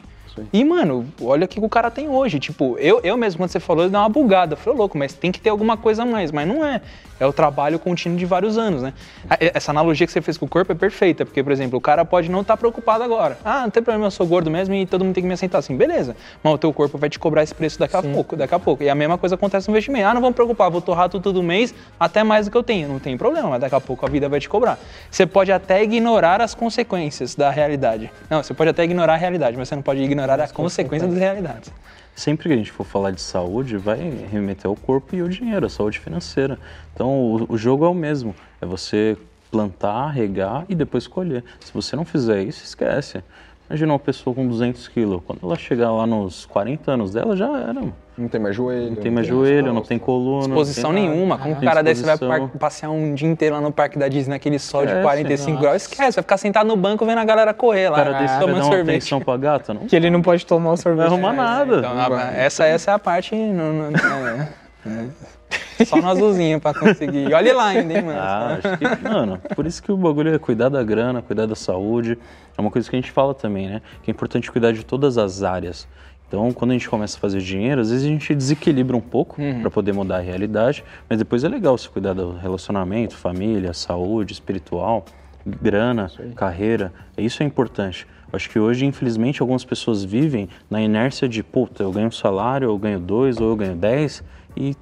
[0.52, 2.40] E, mano, olha o que o cara tem hoje.
[2.40, 4.54] Tipo, eu, eu mesmo, quando você falou, eu dei uma bugada.
[4.54, 6.32] Eu falei, louco, mas tem que ter alguma coisa a mais.
[6.32, 6.82] Mas não é.
[7.20, 8.94] É o trabalho contínuo de vários anos, né?
[9.40, 12.06] Essa analogia que você fez com o corpo é perfeita, porque, por exemplo, o cara
[12.06, 13.38] pode não estar preocupado agora.
[13.44, 15.58] Ah, não tem problema, eu sou gordo mesmo e todo mundo tem que me aceitar
[15.58, 15.76] assim.
[15.76, 16.16] Beleza.
[16.44, 18.84] Mas o teu corpo vai te cobrar esse preço daqui a pouco, daqui a pouco.
[18.84, 20.06] E a mesma coisa acontece no investimento.
[20.08, 22.88] Ah, não vamos preocupar, vou torrar tudo todo mês, até mais do que eu tenho.
[22.88, 24.78] Não tem problema, mas daqui a pouco a vida vai te cobrar.
[25.10, 28.12] Você pode até ignorar as consequências da realidade.
[28.30, 31.18] Não, você pode até ignorar a realidade, mas você não pode ignorar a consequência das
[31.18, 31.72] realidades.
[32.18, 35.68] Sempre que a gente for falar de saúde, vai remeter ao corpo e ao dinheiro,
[35.68, 36.58] a saúde financeira.
[36.92, 38.34] Então, o, o jogo é o mesmo.
[38.60, 39.16] É você
[39.52, 41.44] plantar, regar e depois colher.
[41.60, 43.24] Se você não fizer isso, esquece.
[43.70, 45.22] Imagina uma pessoa com 200 quilos.
[45.28, 47.74] Quando ela chegar lá nos 40 anos dela, já era.
[47.74, 48.96] Não Não tem mais joelho.
[48.96, 50.48] tem mais joelho, não tem coluna.
[50.48, 51.38] Exposição não tem nenhuma.
[51.38, 54.08] Como que o Tem cara desse vai passear um dia inteiro lá no parque da
[54.08, 55.82] Disney, naquele sol de Esquece, 45 graus?
[55.84, 58.40] Esquece, vai ficar sentado no banco vendo a galera correr O lá, cara desse dar
[58.40, 58.90] tomando uma sorvete.
[58.98, 59.74] atenção pra gata?
[59.74, 61.10] Não Que ele não pode tomar o sorvete.
[61.10, 61.78] vai arrumar nada.
[61.80, 63.36] Então, a- essa, essa é a parte.
[63.36, 63.92] não- não-
[64.28, 64.48] é,
[64.88, 65.37] é.
[65.86, 67.30] Só no azulzinho pra conseguir.
[67.30, 68.20] E olha lá ainda, hein, mano.
[68.20, 71.56] Ah, acho que, mano, por isso que o bagulho é cuidar da grana, cuidar da
[71.56, 72.18] saúde.
[72.58, 73.82] É uma coisa que a gente fala também, né?
[74.04, 75.88] Que é importante cuidar de todas as áreas.
[76.28, 79.38] Então, quando a gente começa a fazer dinheiro, às vezes a gente desequilibra um pouco
[79.62, 84.34] para poder mudar a realidade, mas depois é legal se cuidar do relacionamento, família, saúde,
[84.34, 85.06] espiritual,
[85.46, 86.92] grana, carreira.
[87.18, 88.06] Isso é importante.
[88.34, 92.66] Acho que hoje, infelizmente, algumas pessoas vivem na inércia de, puta, eu ganho um salário,
[92.66, 94.22] eu ganho dois, ou eu ganho dez,
[94.58, 94.76] e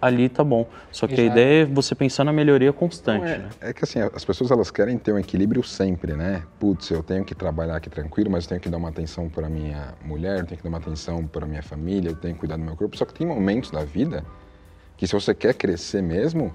[0.00, 0.68] ali tá bom.
[0.90, 3.48] Só que a ideia é você pensar na melhoria constante, né?
[3.60, 6.42] É que assim, as pessoas elas querem ter um equilíbrio sempre, né?
[6.58, 9.48] Putz, eu tenho que trabalhar aqui tranquilo, mas eu tenho que dar uma atenção para
[9.48, 12.56] minha mulher, eu tenho que dar uma atenção para minha família, eu tenho que cuidar
[12.56, 12.96] do meu corpo.
[12.96, 14.24] Só que tem momentos da vida
[14.96, 16.54] que se você quer crescer mesmo,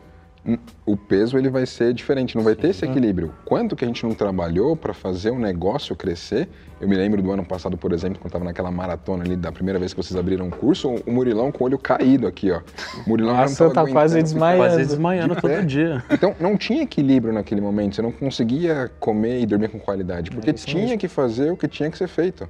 [0.85, 3.33] o peso ele vai ser diferente, não vai ter esse equilíbrio.
[3.43, 6.47] Quanto que a gente não trabalhou para fazer o negócio crescer?
[6.79, 9.79] Eu me lembro do ano passado, por exemplo, quando estava naquela maratona ali da primeira
[9.79, 12.61] vez que vocês abriram o curso, o Murilão com o olho caído aqui, ó.
[13.05, 14.63] O Murilão Nossa, tá quase desmaiando.
[14.63, 16.03] Quase desmaiando De todo dia.
[16.11, 20.53] então, não tinha equilíbrio naquele momento, você não conseguia comer e dormir com qualidade, porque
[20.53, 22.47] tinha que fazer o que tinha que ser feito.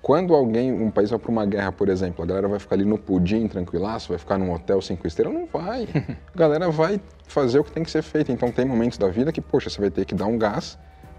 [0.00, 2.84] Quando alguém, um país vai para uma guerra, por exemplo, a galera vai ficar ali
[2.84, 5.34] no pudim, tranquilaço, vai ficar num hotel cinco estrelas?
[5.34, 5.88] Não vai.
[6.34, 8.30] A galera vai fazer o que tem que ser feito.
[8.30, 10.78] Então, tem momentos da vida que, poxa, você vai ter que dar um gás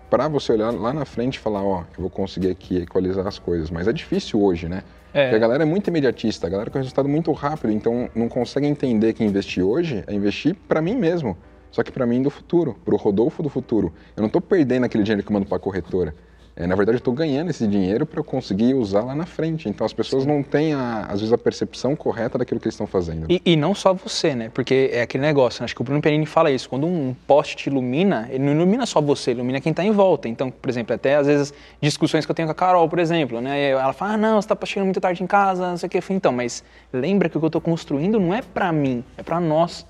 [0.09, 3.37] para você olhar lá na frente e falar, ó, eu vou conseguir aqui equalizar as
[3.37, 3.69] coisas.
[3.69, 4.81] Mas é difícil hoje, né?
[5.13, 5.23] É.
[5.23, 8.67] Porque a galera é muito imediatista, a galera quer resultado muito rápido, então não consegue
[8.67, 11.37] entender que investir hoje é investir para mim mesmo.
[11.71, 13.93] Só que para mim do futuro, para o Rodolfo do futuro.
[14.15, 16.15] Eu não estou perdendo aquele dinheiro que eu mando para a corretora.
[16.61, 19.69] É, na verdade, eu estou ganhando esse dinheiro para eu conseguir usar lá na frente.
[19.69, 22.85] Então as pessoas não têm, a- às vezes, a percepção correta daquilo que eles estão
[22.85, 23.27] fazendo.
[23.29, 24.51] E, e não só você, né?
[24.53, 25.65] Porque é aquele negócio, né?
[25.65, 26.67] acho que o Bruno Perini fala isso.
[26.69, 30.27] Quando um poste te ilumina, ele não ilumina só você, ilumina quem está em volta.
[30.27, 33.39] Então, por exemplo, até às vezes discussões que eu tenho com a Carol, por exemplo,
[33.39, 33.69] né?
[33.69, 35.99] Ela fala, ah, não, você está chegando muito tarde em casa, não sei o que.
[36.09, 39.39] Então, mas lembra que o que eu estou construindo não é para mim, é para
[39.39, 39.85] nós.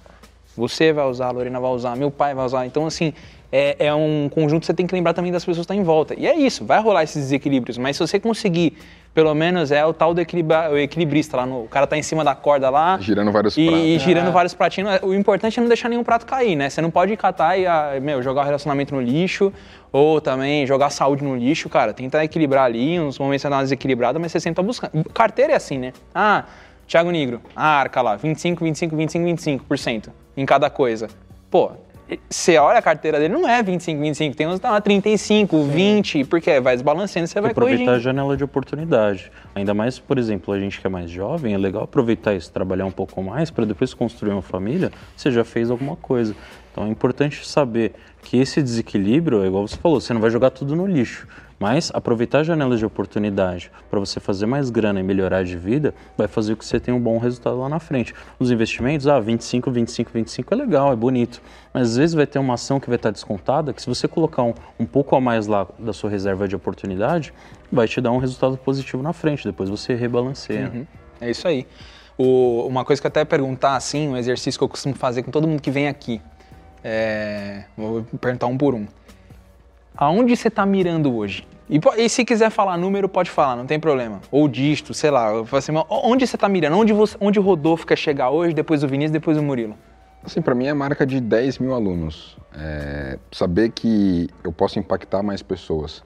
[0.55, 2.65] Você vai usar, a Lorena vai usar, meu pai vai usar.
[2.67, 3.11] Então, assim,
[3.52, 5.84] é, é um conjunto que você tem que lembrar também das pessoas que estão em
[5.84, 6.14] volta.
[6.18, 7.78] E é isso, vai rolar esses desequilíbrios.
[7.78, 8.78] Mas se você conseguir,
[9.14, 12.04] pelo menos é o tal do equilibra, o equilibrista lá, no, o cara tá em
[12.04, 13.00] cima da corda lá.
[13.02, 13.86] Girando vários e, pratos.
[13.86, 15.00] E girando vários pratinhos.
[15.02, 16.70] O importante é não deixar nenhum prato cair, né?
[16.70, 19.52] Você não pode catar e, ah, meu, jogar o relacionamento no lixo
[19.91, 21.91] ou também jogar a saúde no lixo, cara.
[21.93, 25.04] Tenta equilibrar ali, uns momentos você dá uma desequilibrada, mas você sempre tá buscando.
[25.12, 25.93] Carteira é assim, né?
[26.14, 26.45] Ah,
[26.88, 31.08] Thiago Negro, a arca lá, 25, 25, 25, 25% em cada coisa.
[31.52, 31.72] Pô,
[32.30, 35.64] você olha a carteira dele, não é 25, 25, tem uns que tá lá 35,
[35.64, 38.03] 20, porque vai desbalanceando, você vai aproveitar a corrigindo.
[38.03, 39.32] janela de oportunidade.
[39.53, 42.86] Ainda mais, por exemplo, a gente que é mais jovem, é legal aproveitar isso, trabalhar
[42.86, 46.36] um pouco mais para depois construir uma família, você já fez alguma coisa.
[46.72, 47.93] Então é importante saber
[48.24, 51.28] que esse desequilíbrio, é igual você falou, você não vai jogar tudo no lixo.
[51.60, 56.26] Mas aproveitar janelas de oportunidade para você fazer mais grana e melhorar de vida, vai
[56.28, 58.14] fazer com que você tenha um bom resultado lá na frente.
[58.39, 61.41] Os investimentos, ah, 25, 25, 25 é legal, é bonito.
[61.74, 64.43] Mas às vezes vai ter uma ação que vai estar descontada, que se você colocar
[64.43, 67.34] um, um pouco a mais lá da sua reserva de oportunidade,
[67.70, 69.43] vai te dar um resultado positivo na frente.
[69.43, 70.72] Depois você rebalanceia.
[70.74, 70.88] Uhum.
[71.20, 71.68] É isso aí.
[72.18, 75.32] O- uma coisa que eu até perguntar, assim, um exercício que eu costumo fazer com
[75.32, 76.22] todo mundo que vem aqui.
[76.82, 78.88] É, vou perguntar um por um.
[80.00, 81.45] Aonde você está mirando hoje?
[81.70, 84.22] E, e se quiser falar número, pode falar, não tem problema.
[84.32, 85.30] Ou dígito, sei lá.
[85.52, 86.78] Assim, onde você tá mirando?
[86.78, 89.76] Onde, você, onde o Rodolfo quer chegar hoje, depois o Vinícius, depois o Murilo?
[90.24, 92.38] Assim, para mim é marca de 10 mil alunos.
[92.56, 96.02] É, saber que eu posso impactar mais pessoas.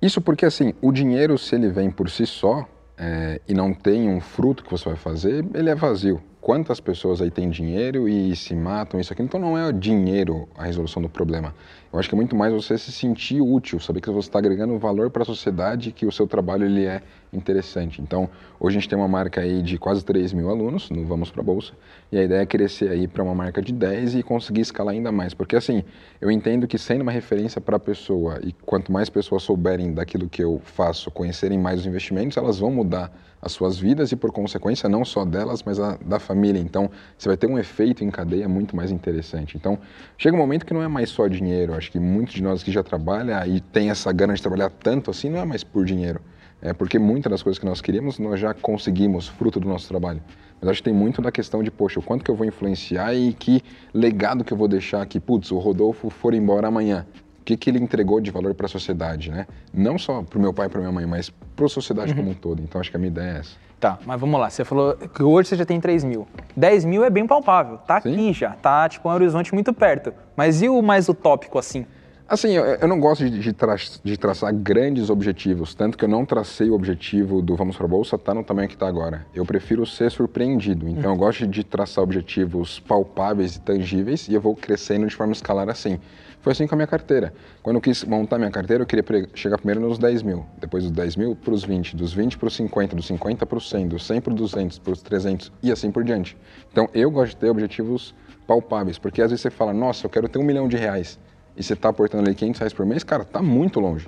[0.00, 2.64] Isso porque, assim, o dinheiro, se ele vem por si só
[2.96, 6.22] é, e não tem um fruto que você vai fazer, ele é vazio.
[6.44, 9.22] Quantas pessoas aí têm dinheiro e se matam, isso aqui?
[9.22, 11.54] Então não é o dinheiro a resolução do problema.
[11.90, 14.78] Eu acho que é muito mais você se sentir útil, saber que você está agregando
[14.78, 17.00] valor para a sociedade, que o seu trabalho ele é
[17.36, 18.00] interessante.
[18.00, 18.28] Então,
[18.58, 21.40] hoje a gente tem uma marca aí de quase 3 mil alunos no Vamos para
[21.40, 21.72] a Bolsa,
[22.10, 25.12] e a ideia é crescer aí para uma marca de 10 e conseguir escalar ainda
[25.12, 25.34] mais.
[25.34, 25.84] Porque assim,
[26.20, 30.28] eu entendo que sendo uma referência para a pessoa, e quanto mais pessoas souberem daquilo
[30.28, 33.12] que eu faço, conhecerem mais os investimentos, elas vão mudar
[33.44, 36.58] as suas vidas e, por consequência, não só delas, mas a, da família.
[36.58, 39.56] Então, você vai ter um efeito em cadeia muito mais interessante.
[39.56, 39.78] Então,
[40.16, 41.74] chega um momento que não é mais só dinheiro.
[41.74, 45.10] Acho que muitos de nós que já trabalham e tem essa gana de trabalhar tanto
[45.10, 46.22] assim, não é mais por dinheiro.
[46.64, 50.22] É porque muitas das coisas que nós queríamos, nós já conseguimos, fruto do nosso trabalho.
[50.58, 53.14] Mas acho que tem muito da questão de, poxa, o quanto que eu vou influenciar
[53.14, 53.62] e que
[53.92, 57.06] legado que eu vou deixar que, putz, o Rodolfo for embora amanhã.
[57.38, 59.46] O que, que ele entregou de valor para a sociedade, né?
[59.74, 62.30] Não só para o meu pai e para minha mãe, mas para a sociedade como
[62.30, 62.62] um todo.
[62.62, 63.56] Então, acho que a minha ideia é essa.
[63.78, 64.48] Tá, mas vamos lá.
[64.48, 66.26] Você falou que hoje você já tem 3 mil.
[66.56, 67.76] 10 mil é bem palpável.
[67.76, 68.14] Tá Sim.
[68.14, 68.52] aqui já.
[68.52, 70.14] Tá, tipo, um horizonte muito perto.
[70.34, 71.84] Mas e o mais utópico, assim?
[72.26, 76.08] Assim, eu, eu não gosto de, de, tra- de traçar grandes objetivos, tanto que eu
[76.08, 79.26] não tracei o objetivo do Vamos para a Bolsa, tá no tamanho que está agora.
[79.34, 84.40] Eu prefiro ser surpreendido, então eu gosto de traçar objetivos palpáveis e tangíveis e eu
[84.40, 86.00] vou crescendo de forma escalar assim.
[86.40, 87.32] Foi assim com a minha carteira.
[87.62, 90.92] Quando eu quis montar minha carteira, eu queria chegar primeiro nos 10 mil, depois dos
[90.92, 93.88] 10 mil para os 20, dos 20 para os 50, dos 50 para os 100,
[93.88, 96.36] dos 100 para os 200, para os 300 e assim por diante.
[96.72, 98.14] Então eu gosto de ter objetivos
[98.46, 101.18] palpáveis, porque às vezes você fala, nossa, eu quero ter um milhão de reais
[101.56, 104.06] e você está aportando ali 500 reais por mês, cara, tá muito longe.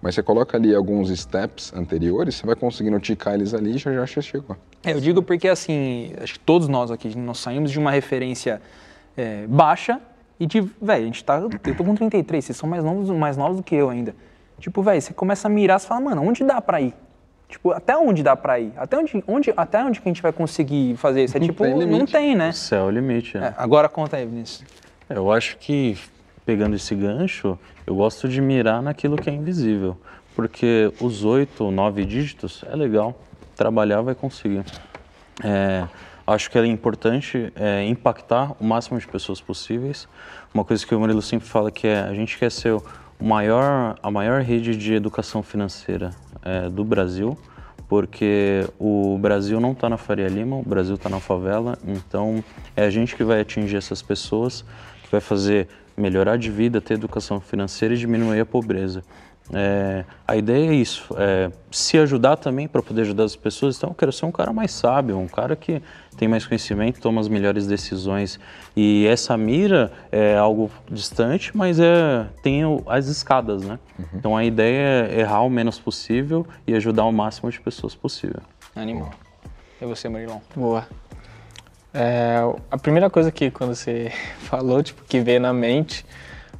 [0.00, 4.04] Mas você coloca ali alguns steps anteriores, você vai conseguindo ticar eles ali e já
[4.04, 4.56] já chegou.
[4.84, 8.60] É, eu digo porque, assim, acho que todos nós aqui, nós saímos de uma referência
[9.16, 9.98] é, baixa
[10.38, 13.36] e de, velho, a gente tá, eu tô com 33, vocês são mais novos, mais
[13.36, 14.14] novos do que eu ainda.
[14.58, 16.94] Tipo, velho, você começa a mirar, você fala, mano, onde dá pra ir?
[17.48, 18.72] Tipo, até onde dá pra ir?
[18.76, 21.36] Até onde, onde, até onde que a gente vai conseguir fazer isso?
[21.36, 22.48] É Não tipo, tem não tem, né?
[22.50, 23.48] O céu é o limite, né?
[23.48, 24.64] É, agora conta aí, Vinícius.
[25.08, 25.96] Eu acho que,
[26.44, 29.96] pegando esse gancho, eu gosto de mirar naquilo que é invisível.
[30.34, 33.18] Porque os oito, nove dígitos é legal.
[33.54, 34.64] Trabalhar vai conseguir.
[35.42, 35.86] É,
[36.26, 40.08] acho que é importante é, impactar o máximo de pessoas possíveis.
[40.52, 42.82] Uma coisa que o Murilo sempre fala que é a gente quer ser o
[43.20, 46.10] maior, a maior rede de educação financeira
[46.42, 47.38] é, do Brasil,
[47.88, 52.42] porque o Brasil não está na Faria Lima, o Brasil está na favela, então
[52.76, 54.64] é a gente que vai atingir essas pessoas,
[55.02, 59.02] que vai fazer melhorar de vida, ter educação financeira e diminuir a pobreza.
[59.52, 63.76] É, a ideia é isso, é, se ajudar também para poder ajudar as pessoas.
[63.76, 65.82] Então, eu quero ser um cara mais sábio, um cara que
[66.16, 68.40] tem mais conhecimento, toma as melhores decisões.
[68.74, 73.78] E essa mira é algo distante, mas é, tem as escadas, né?
[74.14, 78.40] Então, a ideia é errar o menos possível e ajudar o máximo de pessoas possível.
[78.74, 79.10] Animal.
[79.80, 80.40] E você, Murilão?
[80.56, 80.86] Boa.
[81.96, 82.38] É,
[82.72, 84.10] a primeira coisa que quando você
[84.50, 86.04] falou, tipo, que veio na mente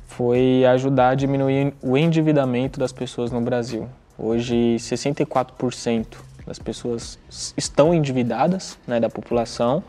[0.06, 3.88] foi ajudar a diminuir o endividamento das pessoas no Brasil.
[4.16, 6.06] Hoje, 64%
[6.46, 7.18] das pessoas
[7.56, 9.82] estão endividadas, né, da população.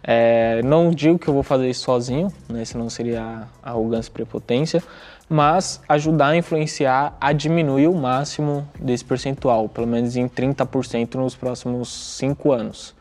[0.00, 4.80] É, não digo que eu vou fazer isso sozinho, né, senão seria arrogância e prepotência,
[5.28, 11.34] mas ajudar a influenciar a diminuir o máximo desse percentual, pelo menos em 30% nos
[11.34, 12.96] próximos cinco anos.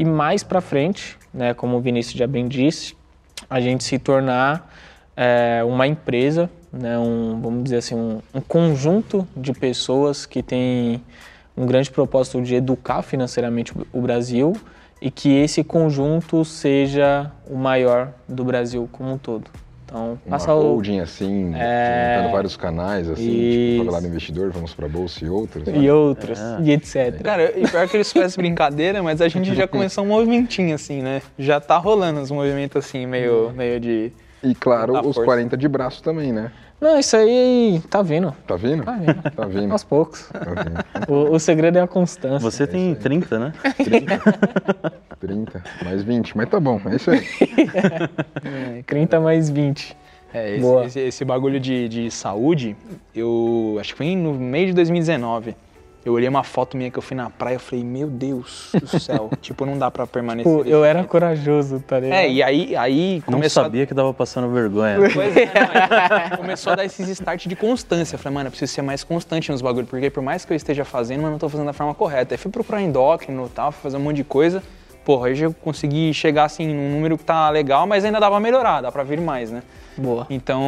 [0.00, 2.96] E mais para frente, né, como o Vinícius já bem disse,
[3.50, 4.72] a gente se tornar
[5.14, 11.02] é, uma empresa, né, um, vamos dizer assim, um, um conjunto de pessoas que tem
[11.54, 14.54] um grande propósito de educar financeiramente o- Brasil
[15.02, 19.50] e que esse conjunto seja o maior do Brasil como um todo.
[19.90, 22.14] Então, Uma passa o, holding assim, É.
[22.16, 23.70] juntando vários canais, assim, Isso.
[23.72, 25.66] tipo Favelado Investidor, Vamos para a Bolsa e outros.
[25.66, 25.76] né?
[25.78, 27.20] e outros, e etc.
[27.22, 31.02] Cara, e pior que eles parecem brincadeira, mas a gente já começou um movimentinho assim,
[31.02, 31.20] né?
[31.38, 34.12] Já tá rolando uns movimentos assim, meio, meio de.
[34.42, 35.24] E claro, os força.
[35.24, 36.50] 40 de braço também, né?
[36.80, 38.84] Não, isso aí tá vindo, Tá vindo?
[38.84, 39.70] tá vindo, Tá vindo.
[39.72, 40.28] aos poucos.
[40.32, 41.10] Tá vindo.
[41.12, 42.38] O, o segredo é a constância.
[42.38, 43.52] Você tem 30, né?
[45.20, 47.20] 30, mais 20, mas tá bom, é isso aí.
[48.78, 49.96] É, 30 mais 20.
[50.32, 50.84] É, esse, Boa.
[50.86, 52.76] esse, esse bagulho de, de saúde,
[53.14, 55.54] eu acho que foi no meio de 2019.
[56.04, 58.98] Eu olhei uma foto minha que eu fui na praia, eu falei, meu Deus do
[58.98, 60.50] céu, tipo, não dá pra permanecer.
[60.50, 62.16] Tipo, desse eu era corajoso, tá ligado?
[62.18, 64.96] É, e aí, aí Não começou a- sabia que tava passando vergonha.
[65.12, 65.50] Pois é,
[66.30, 68.14] mas começou a dar esses start de constância.
[68.14, 70.56] Eu falei, mano, eu preciso ser mais constante nos bagulhos, porque por mais que eu
[70.56, 72.32] esteja fazendo, mas não tô fazendo da forma correta.
[72.34, 74.62] Aí fui procurar endócrino e tal, fui fazer um monte de coisa.
[75.10, 78.38] Porra, aí já consegui chegar assim num número que tá legal, mas ainda dá pra
[78.38, 79.60] melhorar, dá pra vir mais, né?
[79.96, 80.24] Boa.
[80.30, 80.62] Então,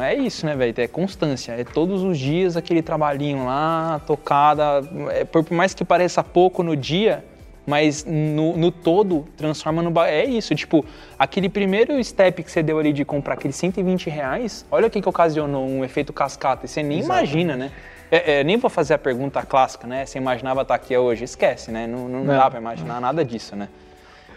[0.00, 0.72] é isso, né, velho?
[0.78, 1.52] É constância.
[1.52, 4.82] É todos os dias aquele trabalhinho lá, tocada.
[5.10, 7.22] É, por mais que pareça pouco no dia,
[7.66, 9.92] mas no, no todo transforma no.
[10.00, 10.82] É isso, tipo,
[11.18, 15.02] aquele primeiro step que você deu ali de comprar aqueles 120 reais, olha o que,
[15.02, 16.64] que ocasionou um efeito cascata.
[16.64, 17.70] E você nem imagina, né?
[18.10, 20.04] É, é, nem vou fazer a pergunta clássica, né?
[20.04, 21.24] Você imaginava estar aqui hoje?
[21.24, 21.86] Esquece, né?
[21.86, 22.36] Não, não Não.
[22.36, 23.68] dá pra imaginar nada disso, né?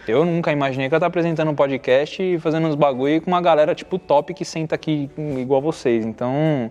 [0.07, 3.41] Eu nunca imaginei que eu estar apresentando um podcast e fazendo uns bagulho com uma
[3.41, 5.09] galera tipo top que senta aqui
[5.39, 6.05] igual vocês.
[6.05, 6.69] Então,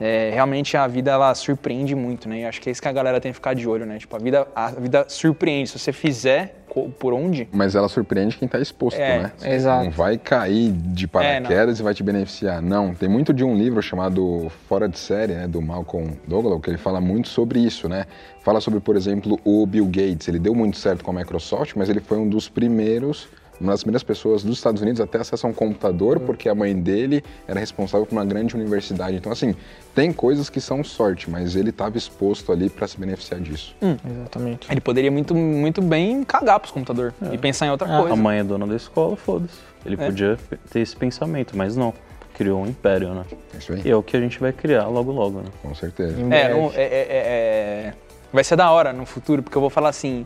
[0.00, 2.40] é, realmente a vida ela surpreende muito, né?
[2.40, 3.98] E acho que é isso que a galera tem que ficar de olho, né?
[3.98, 5.70] Tipo, a vida, a vida surpreende.
[5.70, 6.56] Se você fizer
[6.98, 9.32] por onde, Mas ela surpreende quem tá exposto, É, né?
[9.44, 9.84] exato.
[9.84, 12.62] Não vai cair de paraquedas e vai te beneficiar.
[12.62, 16.70] Não, tem muito de um livro chamado Fora de Série, né, do Malcolm Gladwell, que
[16.70, 18.06] ele fala muito sobre isso, né?
[18.42, 20.26] Fala sobre, por exemplo, o Bill Gates.
[20.28, 23.28] Ele deu muito certo com a Microsoft, mas ele foi um dos primeiros,
[23.62, 26.54] uma das primeiras pessoas dos Estados Unidos a ter acesso a um computador, porque a
[26.54, 29.16] mãe dele era responsável por uma grande universidade.
[29.16, 29.54] Então, assim,
[29.94, 33.74] tem coisas que são sorte, mas ele estava exposto ali para se beneficiar disso.
[33.80, 34.66] Exatamente.
[34.70, 38.12] ele poderia muito, muito bem cagar pros computador e pensar em outra Ah, coisa.
[38.14, 39.58] A mãe é dona da escola, foda-se.
[39.86, 40.06] Ele É.
[40.06, 40.36] podia
[40.70, 41.94] ter esse pensamento, mas não.
[42.34, 43.24] Criou um império, né?
[43.54, 45.48] É isso aí, E é o que a gente vai criar logo logo, né?
[45.62, 46.14] com certeza.
[46.34, 47.94] É, não- é- é- é- é-
[48.32, 50.24] vai ser da hora no futuro, porque eu vou falar assim,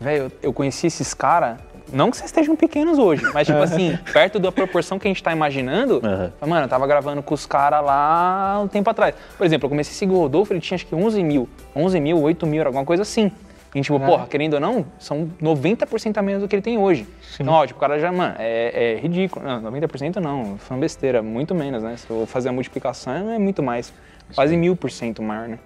[0.00, 1.58] velho, eu, eu conheci esses caras,
[1.92, 5.22] não que vocês estejam pequenos hoje, mas tipo assim, perto da proporção que a gente
[5.22, 6.32] tá imaginando, Aham.
[6.46, 9.14] mano, eu tava gravando com os caras lá um tempo atrás.
[9.36, 12.00] Por exemplo, eu comecei a seguir o Rodolfo, ele tinha acho que 11 mil, 11
[12.00, 13.30] mil, 8 mil, alguma coisa assim.
[13.74, 17.06] E tipo, porra, querendo ou não, são 90% a menos do que ele tem hoje.
[17.40, 19.46] Então, ó, tipo, o cara já, mano, é, é ridículo.
[19.46, 21.96] Não, 90% não, falando besteira, muito menos, né?
[21.96, 23.90] Se eu fazer a multiplicação, é muito mais.
[24.34, 25.58] Quase mil por cento maior, né?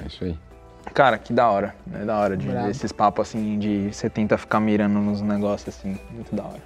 [0.00, 0.36] É isso aí.
[0.94, 1.74] Cara, que da hora.
[1.94, 2.64] É da hora de Brabo.
[2.64, 5.98] ver esses papos assim, de você tenta ficar mirando nos negócios assim.
[6.10, 6.60] Muito da hora.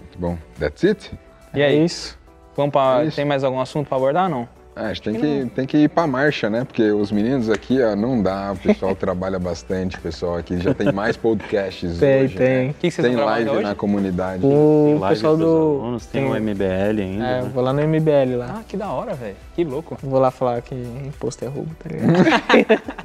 [0.00, 0.38] Muito bom.
[0.58, 1.12] That's it?
[1.54, 2.18] E É aí, isso.
[2.56, 3.02] vamos pra.
[3.02, 3.16] É isso.
[3.16, 4.48] Tem mais algum assunto pra abordar não?
[4.74, 6.64] Ah, a gente tem que, tem que ir pra marcha, né?
[6.64, 8.52] Porque os meninos aqui, ó, não dá.
[8.52, 12.36] O pessoal trabalha bastante, o pessoal aqui já tem mais podcasts Tem, hoje.
[12.38, 12.46] tem.
[12.66, 12.70] Né?
[12.70, 13.62] O que, que vocês Tem live hoje?
[13.62, 14.46] na comunidade.
[14.46, 15.44] O Tem live pessoal do.
[15.44, 17.50] alunos, tem, o MBL ainda, É, né?
[17.52, 18.56] vou lá no MBL lá.
[18.60, 19.36] Ah, que da hora, velho.
[19.54, 19.98] Que louco.
[20.02, 22.22] Vou lá falar que imposto é roubo, tá ligado?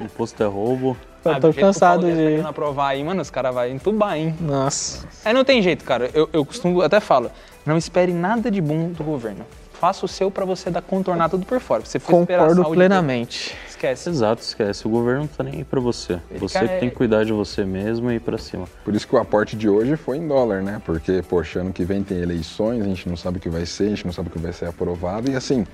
[0.04, 0.96] Imposto é roubo.
[1.22, 2.28] Eu Ah, tô cansado Paulo tá de.
[2.28, 4.34] querendo aprovar aí, mano, os caras vão entubar, hein?
[4.40, 5.06] Nossa.
[5.22, 6.08] É, não tem jeito, cara.
[6.14, 7.30] Eu, eu costumo, até falo,
[7.66, 9.44] não espere nada de bom do governo.
[9.80, 11.84] Faça o seu pra você dar contornar tudo por fora.
[11.84, 13.50] Se for esperar a Concordo saúde plenamente.
[13.50, 14.08] toda, Esquece.
[14.10, 14.86] Exato, esquece.
[14.86, 16.18] O governo não tá nem aí pra você.
[16.40, 18.66] Você quer- que tem que cuidar de você mesmo e ir pra cima.
[18.84, 20.82] Por isso que o aporte de hoje foi em dólar, né?
[20.84, 23.84] Porque, poxa, ano que vem tem eleições, a gente não sabe o que vai ser,
[23.84, 25.30] a gente não sabe o que vai ser aprovado.
[25.30, 25.64] E assim,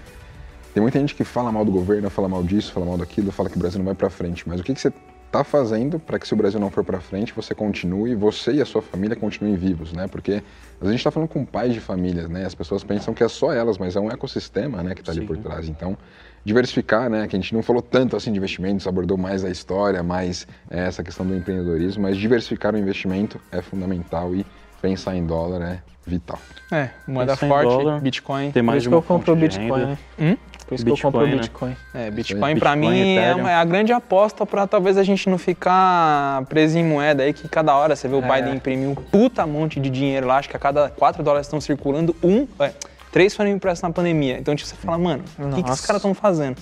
[0.74, 3.48] tem muita gente que fala mal do governo, fala mal disso, fala mal daquilo, fala
[3.48, 4.46] que o Brasil não vai pra frente.
[4.46, 4.92] Mas o que, que você
[5.34, 8.60] tá fazendo para que se o Brasil não for pra frente, você continue, você e
[8.62, 10.06] a sua família continuem vivos, né?
[10.06, 10.40] Porque
[10.80, 12.44] a gente tá falando com pais de famílias, né?
[12.44, 15.22] As pessoas pensam que é só elas, mas é um ecossistema, né, que tá ali
[15.22, 15.26] Sim.
[15.26, 15.68] por trás.
[15.68, 15.98] Então,
[16.44, 17.26] diversificar, né?
[17.26, 20.86] Que a gente não falou tanto assim de investimentos, abordou mais a história, mais é,
[20.86, 24.46] essa questão do empreendedorismo, mas diversificar o investimento é fundamental e
[24.80, 26.38] pensar em dólar é vital.
[26.70, 28.00] É, moeda forte, dólar.
[28.00, 28.52] Bitcoin.
[28.52, 29.86] Tem Por mais isso de que eu compro Bitcoin, renda.
[29.86, 29.98] né?
[30.20, 30.36] Hum?
[30.82, 31.76] Por isso que eu compro Bitcoin, né?
[31.76, 31.76] Bitcoin.
[31.94, 35.38] É, Bitcoin Bitcoin, mim é, uma- é a grande aposta pra talvez a gente não
[35.38, 38.36] ficar preso em moeda aí, que cada hora você vê o É.
[38.40, 41.60] Biden imprimir um puta monte de dinheiro lá, acho que a cada 4 dólares estão
[41.60, 42.72] circulando, um, é,
[43.12, 44.38] três foram impressos na pandemia.
[44.38, 45.86] Então tipo, você fala, mano, o que, que esses Nossa.
[45.86, 46.56] caras estão fazendo?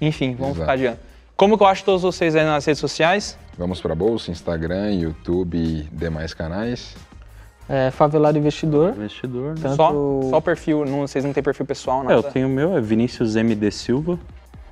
[0.00, 0.60] Enfim, vamos Exato.
[0.60, 0.98] ficar adiante.
[1.36, 3.38] Como que eu acho todos vocês aí nas redes sociais?
[3.56, 6.94] Vamos para bolsa, Instagram, YouTube e demais canais.
[7.72, 8.90] É, favelado investidor.
[8.96, 9.60] Investidor, né?
[9.62, 9.92] Tanto- Só,
[10.30, 12.14] só o perfil, não, vocês não têm perfil pessoal, É, nada?
[12.14, 14.18] eu tenho o meu, é Vinícius MD Silva,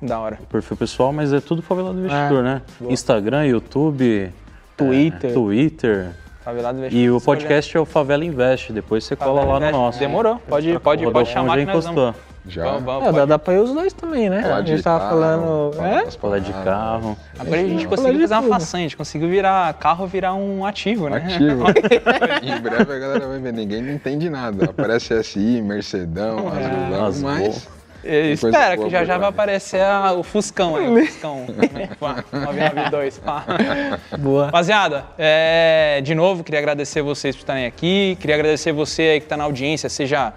[0.01, 0.37] Da hora.
[0.51, 2.61] perfil pessoal, mas é tudo favelado investidor, né?
[2.77, 2.91] boa.
[2.91, 4.31] Instagram, YouTube,
[4.75, 5.29] Twitter.
[5.29, 6.09] é, Twitter.
[6.43, 7.17] Favelado E Investidor.
[7.17, 9.71] o podcast é o Favela Invest, depois você cola lá no Investe.
[9.73, 9.99] nosso.
[9.99, 12.11] Demorou, pode, pode, pode chamar já que nós encostou.
[12.13, 12.28] vamos.
[12.49, 12.63] Já.
[12.63, 14.51] Vamos, vamos, É, dá, dá pra ir os dois também, né?
[14.51, 15.73] A gente tava carro, falando.
[16.19, 16.39] falar É?
[16.39, 17.17] de carro.
[17.37, 21.07] Agora a gente conseguiu fazer uma façanha, a gente conseguiu virar carro, virar um ativo,
[21.09, 21.17] né?
[21.17, 21.63] Ativo.
[22.43, 24.65] em breve a galera vai ver, ninguém não entende nada.
[24.65, 27.67] Aparece SI, Mercedão, Azulão, as mas...
[28.01, 31.45] Espera, que já já vai aparecer a- o Fuscão aí, o Fuscão.
[31.99, 33.43] Pá, 992, pá.
[34.17, 34.45] Boa.
[34.45, 38.17] Rapaziada, é, de novo, queria agradecer vocês por estarem aqui.
[38.21, 40.31] Queria agradecer você aí que está na audiência, seja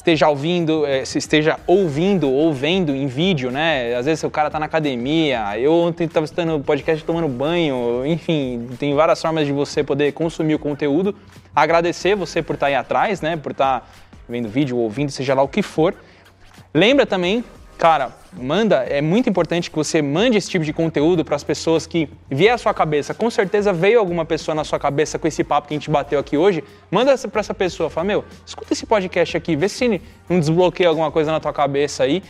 [0.00, 3.94] esteja ouvindo, eh, se esteja ouvindo ou vendo em vídeo, né?
[3.94, 8.02] Às vezes o cara tá na academia, eu ontem estava escutando o podcast tomando banho,
[8.06, 11.14] enfim, tem várias formas de você poder consumir o conteúdo.
[11.54, 13.36] Agradecer você por estar aí atrás, né?
[13.36, 13.90] Por estar
[14.26, 15.94] vendo vídeo, ouvindo, seja lá o que for.
[16.72, 17.44] Lembra também,
[17.80, 21.86] cara, manda, é muito importante que você mande esse tipo de conteúdo para as pessoas
[21.86, 23.14] que vier à sua cabeça.
[23.14, 26.18] Com certeza veio alguma pessoa na sua cabeça com esse papo que a gente bateu
[26.18, 26.62] aqui hoje.
[26.90, 31.10] Manda para essa pessoa, fala: "Meu, escuta esse podcast aqui, vê se não desbloqueia alguma
[31.10, 32.22] coisa na tua cabeça aí".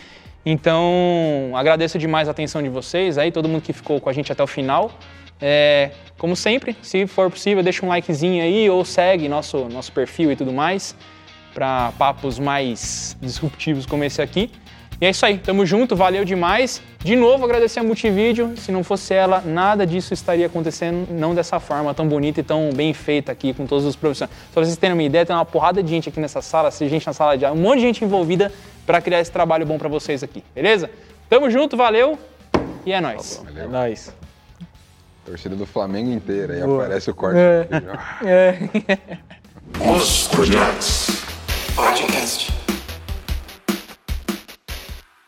[0.47, 4.31] Então, agradeço demais a atenção de vocês aí, todo mundo que ficou com a gente
[4.31, 4.93] até o final.
[5.41, 10.31] É, como sempre, se for possível, deixa um likezinho aí ou segue nosso, nosso perfil
[10.31, 10.95] e tudo mais
[11.53, 14.49] para papos mais disruptivos como esse aqui.
[15.01, 16.83] E é isso aí, tamo junto, valeu demais.
[16.99, 18.55] De novo, agradecer a Multivídeo.
[18.59, 22.71] Se não fosse ela, nada disso estaria acontecendo, não dessa forma tão bonita e tão
[22.75, 24.37] bem feita aqui, com todos os profissionais.
[24.49, 27.07] Só pra vocês terem uma ideia, tem uma porrada de gente aqui nessa sala, gente
[27.07, 28.53] na sala de aula, um monte de gente envolvida
[28.85, 30.91] para criar esse trabalho bom para vocês aqui, beleza?
[31.31, 32.19] Tamo junto, valeu
[32.85, 33.41] e é nóis.
[33.43, 33.65] Valeu.
[33.65, 34.15] É nóis.
[35.25, 37.39] Torcida do Flamengo inteira, aí aparece o corte.
[37.39, 38.59] É.
[39.97, 41.23] Os Projetos
[41.75, 42.60] Podcast.